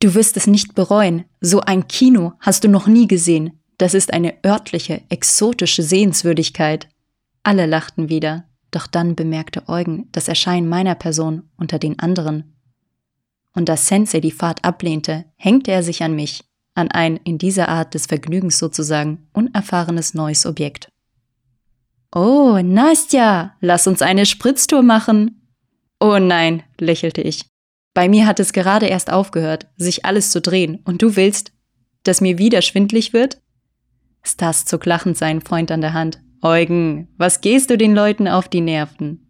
Du 0.00 0.14
wirst 0.14 0.38
es 0.38 0.46
nicht 0.46 0.74
bereuen. 0.74 1.24
So 1.40 1.60
ein 1.60 1.86
Kino 1.86 2.32
hast 2.40 2.64
du 2.64 2.68
noch 2.68 2.86
nie 2.86 3.06
gesehen. 3.06 3.60
Das 3.76 3.92
ist 3.92 4.12
eine 4.12 4.42
örtliche, 4.44 5.02
exotische 5.10 5.82
Sehenswürdigkeit. 5.82 6.88
Alle 7.42 7.66
lachten 7.66 8.08
wieder, 8.08 8.47
doch 8.70 8.86
dann 8.86 9.14
bemerkte 9.14 9.68
Eugen 9.68 10.08
das 10.12 10.28
Erscheinen 10.28 10.68
meiner 10.68 10.94
Person 10.94 11.44
unter 11.56 11.78
den 11.78 11.98
anderen. 11.98 12.54
Und 13.54 13.68
da 13.68 13.76
Sensei 13.76 14.20
die 14.20 14.30
Fahrt 14.30 14.64
ablehnte, 14.64 15.24
hängte 15.36 15.70
er 15.70 15.82
sich 15.82 16.02
an 16.02 16.14
mich, 16.14 16.44
an 16.74 16.90
ein 16.90 17.16
in 17.16 17.38
dieser 17.38 17.68
Art 17.68 17.94
des 17.94 18.06
Vergnügens 18.06 18.58
sozusagen 18.58 19.26
unerfahrenes 19.32 20.14
neues 20.14 20.46
Objekt. 20.46 20.92
Oh, 22.14 22.58
Nastja, 22.62 23.56
lass 23.60 23.86
uns 23.86 24.00
eine 24.00 24.26
Spritztour 24.26 24.82
machen. 24.82 25.42
Oh 26.00 26.18
nein, 26.18 26.62
lächelte 26.78 27.20
ich. 27.20 27.46
Bei 27.94 28.08
mir 28.08 28.26
hat 28.26 28.38
es 28.38 28.52
gerade 28.52 28.86
erst 28.86 29.10
aufgehört, 29.10 29.66
sich 29.76 30.04
alles 30.04 30.30
zu 30.30 30.40
drehen, 30.40 30.78
und 30.84 31.02
du 31.02 31.16
willst, 31.16 31.52
dass 32.04 32.20
mir 32.20 32.38
wieder 32.38 32.62
schwindlig 32.62 33.12
wird? 33.12 33.40
Stas 34.24 34.64
zog 34.64 34.86
lachend 34.86 35.18
seinen 35.18 35.40
Freund 35.40 35.70
an 35.70 35.80
der 35.80 35.94
Hand. 35.94 36.20
Eugen, 36.42 37.08
was 37.16 37.40
gehst 37.40 37.70
du 37.70 37.76
den 37.76 37.94
Leuten 37.94 38.28
auf 38.28 38.48
die 38.48 38.60
Nerven? 38.60 39.26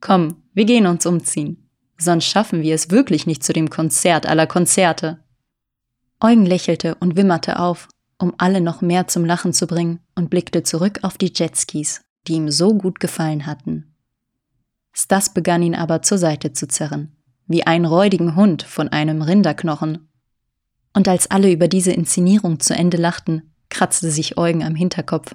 Komm, 0.00 0.42
wir 0.52 0.64
gehen 0.64 0.86
uns 0.86 1.06
umziehen. 1.06 1.68
Sonst 1.98 2.24
schaffen 2.24 2.62
wir 2.62 2.74
es 2.74 2.90
wirklich 2.90 3.26
nicht 3.26 3.44
zu 3.44 3.52
dem 3.52 3.70
Konzert 3.70 4.26
aller 4.26 4.46
Konzerte. 4.46 5.24
Eugen 6.20 6.44
lächelte 6.44 6.96
und 6.96 7.16
wimmerte 7.16 7.58
auf, 7.58 7.88
um 8.18 8.34
alle 8.38 8.60
noch 8.60 8.80
mehr 8.82 9.08
zum 9.08 9.24
Lachen 9.24 9.52
zu 9.52 9.66
bringen, 9.66 10.00
und 10.14 10.30
blickte 10.30 10.62
zurück 10.62 11.00
auf 11.02 11.18
die 11.18 11.32
Jetskis, 11.34 12.02
die 12.26 12.34
ihm 12.34 12.50
so 12.50 12.74
gut 12.74 13.00
gefallen 13.00 13.46
hatten. 13.46 13.94
Stas 14.94 15.32
begann 15.32 15.62
ihn 15.62 15.74
aber 15.74 16.02
zur 16.02 16.18
Seite 16.18 16.52
zu 16.52 16.68
zerren 16.68 17.16
wie 17.52 17.66
einen 17.66 17.84
räudigen 17.84 18.34
Hund 18.36 18.62
von 18.62 18.88
einem 18.88 19.22
Rinderknochen. 19.22 20.08
Und 20.94 21.08
als 21.08 21.30
alle 21.30 21.50
über 21.52 21.68
diese 21.68 21.92
Inszenierung 21.92 22.60
zu 22.60 22.74
Ende 22.74 22.96
lachten, 22.96 23.54
kratzte 23.68 24.10
sich 24.10 24.36
Eugen 24.38 24.62
am 24.62 24.74
Hinterkopf. 24.74 25.34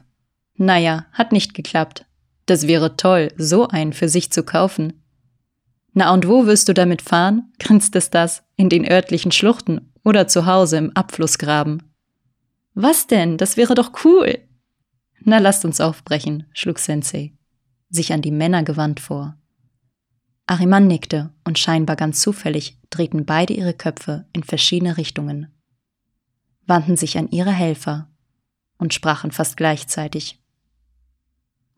Naja, 0.57 1.05
hat 1.11 1.31
nicht 1.31 1.53
geklappt. 1.53 2.05
Das 2.45 2.67
wäre 2.67 2.97
toll, 2.97 3.31
so 3.37 3.67
einen 3.67 3.93
für 3.93 4.09
sich 4.09 4.31
zu 4.31 4.43
kaufen. 4.43 5.03
Na 5.93 6.13
und 6.13 6.27
wo 6.27 6.45
wirst 6.45 6.67
du 6.69 6.73
damit 6.73 7.01
fahren? 7.01 7.51
grinste 7.59 7.97
es 7.97 8.09
das, 8.09 8.43
in 8.55 8.69
den 8.69 8.89
örtlichen 8.89 9.31
Schluchten 9.31 9.93
oder 10.03 10.27
zu 10.27 10.45
Hause 10.45 10.77
im 10.77 10.91
Abflussgraben. 10.95 11.83
Was 12.73 13.07
denn? 13.07 13.37
Das 13.37 13.57
wäre 13.57 13.75
doch 13.75 14.05
cool. 14.05 14.39
Na, 15.19 15.39
lasst 15.39 15.65
uns 15.65 15.81
aufbrechen, 15.81 16.45
schlug 16.53 16.79
Sensei, 16.79 17.33
sich 17.89 18.13
an 18.13 18.21
die 18.21 18.31
Männer 18.31 18.63
gewandt 18.63 18.99
vor. 18.99 19.35
Ariman 20.45 20.87
nickte 20.87 21.31
und 21.43 21.59
scheinbar 21.59 21.95
ganz 21.95 22.21
zufällig 22.21 22.77
drehten 22.89 23.25
beide 23.25 23.53
ihre 23.53 23.73
Köpfe 23.73 24.25
in 24.31 24.43
verschiedene 24.43 24.95
Richtungen, 24.95 25.47
wandten 26.65 26.95
sich 26.95 27.17
an 27.17 27.27
ihre 27.29 27.51
Helfer 27.51 28.09
und 28.77 28.93
sprachen 28.93 29.31
fast 29.31 29.57
gleichzeitig. 29.57 30.39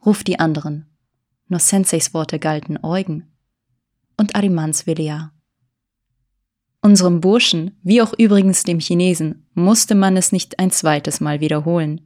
Ruf 0.05 0.23
die 0.23 0.39
anderen. 0.39 0.85
Nur 1.47 1.59
Senseis 1.59 2.13
Worte 2.13 2.39
galten 2.39 2.79
Eugen 2.83 3.27
und 4.17 4.35
Arimans 4.35 4.85
Vilea. 4.85 5.33
Unserem 6.81 7.19
Burschen, 7.19 7.77
wie 7.83 8.01
auch 8.01 8.13
übrigens 8.17 8.63
dem 8.63 8.79
Chinesen, 8.79 9.47
musste 9.53 9.95
man 9.95 10.15
es 10.15 10.31
nicht 10.31 10.59
ein 10.59 10.71
zweites 10.71 11.19
Mal 11.19 11.41
wiederholen. 11.41 12.01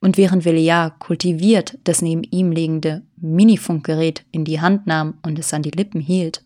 Und 0.00 0.16
während 0.16 0.44
Villiard 0.44 0.98
kultiviert 0.98 1.78
das 1.84 2.02
neben 2.02 2.22
ihm 2.24 2.50
liegende 2.50 3.06
Minifunkgerät 3.16 4.24
in 4.32 4.44
die 4.44 4.60
Hand 4.60 4.86
nahm 4.86 5.18
und 5.22 5.38
es 5.38 5.54
an 5.54 5.62
die 5.62 5.70
Lippen 5.70 6.00
hielt, 6.00 6.44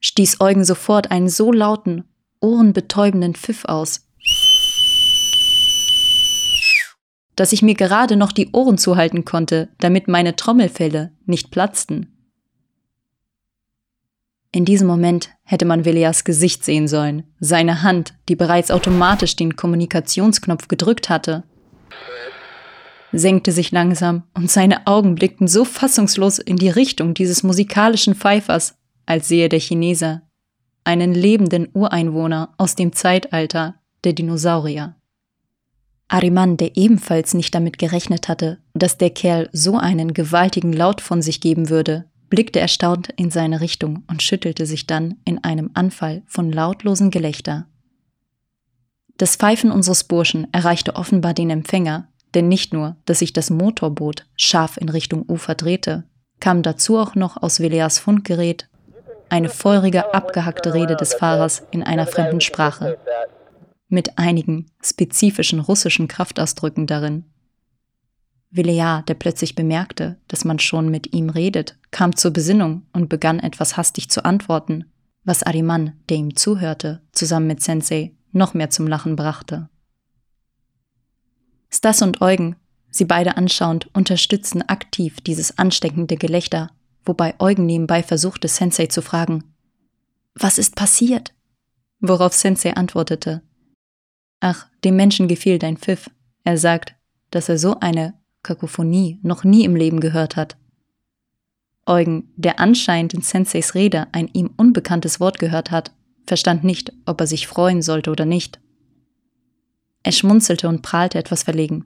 stieß 0.00 0.40
Eugen 0.40 0.64
sofort 0.64 1.10
einen 1.10 1.28
so 1.28 1.52
lauten, 1.52 2.04
ohrenbetäubenden 2.40 3.34
Pfiff 3.34 3.64
aus, 3.64 4.05
dass 7.36 7.52
ich 7.52 7.62
mir 7.62 7.74
gerade 7.74 8.16
noch 8.16 8.32
die 8.32 8.50
Ohren 8.52 8.78
zuhalten 8.78 9.24
konnte, 9.24 9.68
damit 9.78 10.08
meine 10.08 10.36
Trommelfelle 10.36 11.12
nicht 11.26 11.50
platzten. 11.50 12.12
In 14.52 14.64
diesem 14.64 14.86
Moment 14.86 15.30
hätte 15.44 15.66
man 15.66 15.84
Villias 15.84 16.24
Gesicht 16.24 16.64
sehen 16.64 16.88
sollen, 16.88 17.24
seine 17.38 17.82
Hand, 17.82 18.14
die 18.28 18.36
bereits 18.36 18.70
automatisch 18.70 19.36
den 19.36 19.54
Kommunikationsknopf 19.54 20.66
gedrückt 20.68 21.10
hatte, 21.10 21.44
senkte 23.12 23.52
sich 23.52 23.70
langsam 23.70 24.24
und 24.34 24.50
seine 24.50 24.86
Augen 24.86 25.14
blickten 25.14 25.46
so 25.46 25.64
fassungslos 25.64 26.38
in 26.38 26.56
die 26.56 26.70
Richtung 26.70 27.14
dieses 27.14 27.42
musikalischen 27.42 28.14
Pfeifers, 28.14 28.78
als 29.04 29.28
sehe 29.28 29.48
der 29.48 29.60
Chineser 29.60 30.22
einen 30.84 31.14
lebenden 31.14 31.68
Ureinwohner 31.72 32.54
aus 32.58 32.76
dem 32.76 32.92
Zeitalter 32.92 33.74
der 34.04 34.12
Dinosaurier. 34.12 34.94
Ariman, 36.08 36.56
der 36.56 36.76
ebenfalls 36.76 37.34
nicht 37.34 37.54
damit 37.54 37.78
gerechnet 37.78 38.28
hatte, 38.28 38.58
dass 38.74 38.98
der 38.98 39.10
Kerl 39.10 39.48
so 39.52 39.76
einen 39.76 40.14
gewaltigen 40.14 40.72
Laut 40.72 41.00
von 41.00 41.20
sich 41.20 41.40
geben 41.40 41.68
würde, 41.68 42.04
blickte 42.28 42.60
erstaunt 42.60 43.08
in 43.16 43.30
seine 43.30 43.60
Richtung 43.60 44.04
und 44.08 44.22
schüttelte 44.22 44.66
sich 44.66 44.86
dann 44.86 45.16
in 45.24 45.42
einem 45.42 45.70
Anfall 45.74 46.22
von 46.26 46.52
lautlosen 46.52 47.10
Gelächter. 47.10 47.66
Das 49.16 49.36
Pfeifen 49.36 49.70
unseres 49.70 50.04
Burschen 50.04 50.46
erreichte 50.52 50.96
offenbar 50.96 51.34
den 51.34 51.50
Empfänger, 51.50 52.08
denn 52.34 52.48
nicht 52.48 52.72
nur, 52.72 52.96
dass 53.06 53.20
sich 53.20 53.32
das 53.32 53.50
Motorboot 53.50 54.26
scharf 54.36 54.76
in 54.76 54.88
Richtung 54.88 55.24
Ufer 55.28 55.54
drehte, 55.54 56.04
kam 56.38 56.62
dazu 56.62 56.98
auch 56.98 57.14
noch 57.14 57.42
aus 57.42 57.60
Veleas 57.60 57.98
Fundgerät 57.98 58.68
eine 59.28 59.48
feurige, 59.48 60.14
abgehackte 60.14 60.74
Rede 60.74 60.94
des 60.94 61.14
Fahrers 61.14 61.62
in 61.70 61.82
einer 61.82 62.06
fremden 62.06 62.40
Sprache, 62.40 62.98
mit 63.88 64.18
einigen 64.18 64.66
spezifischen 64.82 65.60
russischen 65.60 66.08
Kraftausdrücken 66.08 66.86
darin. 66.86 67.24
Vilea, 68.50 69.02
der 69.02 69.14
plötzlich 69.14 69.54
bemerkte, 69.54 70.18
dass 70.28 70.44
man 70.44 70.58
schon 70.58 70.88
mit 70.90 71.12
ihm 71.12 71.30
redet, 71.30 71.78
kam 71.90 72.16
zur 72.16 72.30
Besinnung 72.30 72.86
und 72.92 73.08
begann 73.08 73.38
etwas 73.38 73.76
hastig 73.76 74.08
zu 74.08 74.24
antworten, 74.24 74.86
was 75.24 75.42
Ariman, 75.42 75.92
der 76.08 76.16
ihm 76.18 76.36
zuhörte, 76.36 77.02
zusammen 77.12 77.48
mit 77.48 77.62
Sensei, 77.62 78.12
noch 78.32 78.54
mehr 78.54 78.70
zum 78.70 78.86
Lachen 78.86 79.16
brachte. 79.16 79.68
Stas 81.70 82.00
und 82.02 82.22
Eugen, 82.22 82.56
sie 82.90 83.04
beide 83.04 83.36
anschauend, 83.36 83.94
unterstützten 83.94 84.62
aktiv 84.62 85.20
dieses 85.20 85.58
ansteckende 85.58 86.16
Gelächter, 86.16 86.70
wobei 87.04 87.34
Eugen 87.38 87.66
nebenbei 87.66 88.02
versuchte, 88.02 88.48
Sensei 88.48 88.86
zu 88.86 89.02
fragen, 89.02 89.44
was 90.34 90.58
ist 90.58 90.76
passiert? 90.76 91.34
Worauf 92.00 92.34
Sensei 92.34 92.74
antwortete, 92.74 93.42
ach, 94.46 94.68
dem 94.84 94.94
Menschen 94.94 95.26
gefiel 95.26 95.58
dein 95.58 95.76
Pfiff. 95.76 96.08
Er 96.44 96.56
sagt, 96.56 96.94
dass 97.30 97.48
er 97.48 97.58
so 97.58 97.80
eine 97.80 98.14
Kakophonie 98.44 99.18
noch 99.22 99.42
nie 99.42 99.64
im 99.64 99.74
Leben 99.74 99.98
gehört 99.98 100.36
hat. 100.36 100.56
Eugen, 101.84 102.32
der 102.36 102.60
anscheinend 102.60 103.12
in 103.12 103.22
Senseis 103.22 103.74
Rede 103.74 104.06
ein 104.12 104.28
ihm 104.32 104.50
unbekanntes 104.56 105.18
Wort 105.18 105.40
gehört 105.40 105.72
hat, 105.72 105.92
verstand 106.26 106.62
nicht, 106.62 106.92
ob 107.06 107.20
er 107.20 107.26
sich 107.26 107.48
freuen 107.48 107.82
sollte 107.82 108.10
oder 108.10 108.24
nicht. 108.24 108.60
Er 110.04 110.12
schmunzelte 110.12 110.68
und 110.68 110.82
prahlte 110.82 111.18
etwas 111.18 111.42
verlegen. 111.42 111.84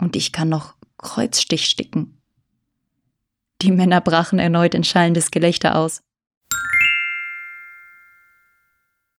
Und 0.00 0.16
ich 0.16 0.32
kann 0.32 0.48
noch 0.48 0.74
Kreuzstich 0.98 1.66
sticken. 1.66 2.20
Die 3.60 3.70
Männer 3.70 4.00
brachen 4.00 4.40
erneut 4.40 4.74
in 4.74 4.82
schallendes 4.82 5.30
Gelächter 5.30 5.76
aus. 5.76 6.02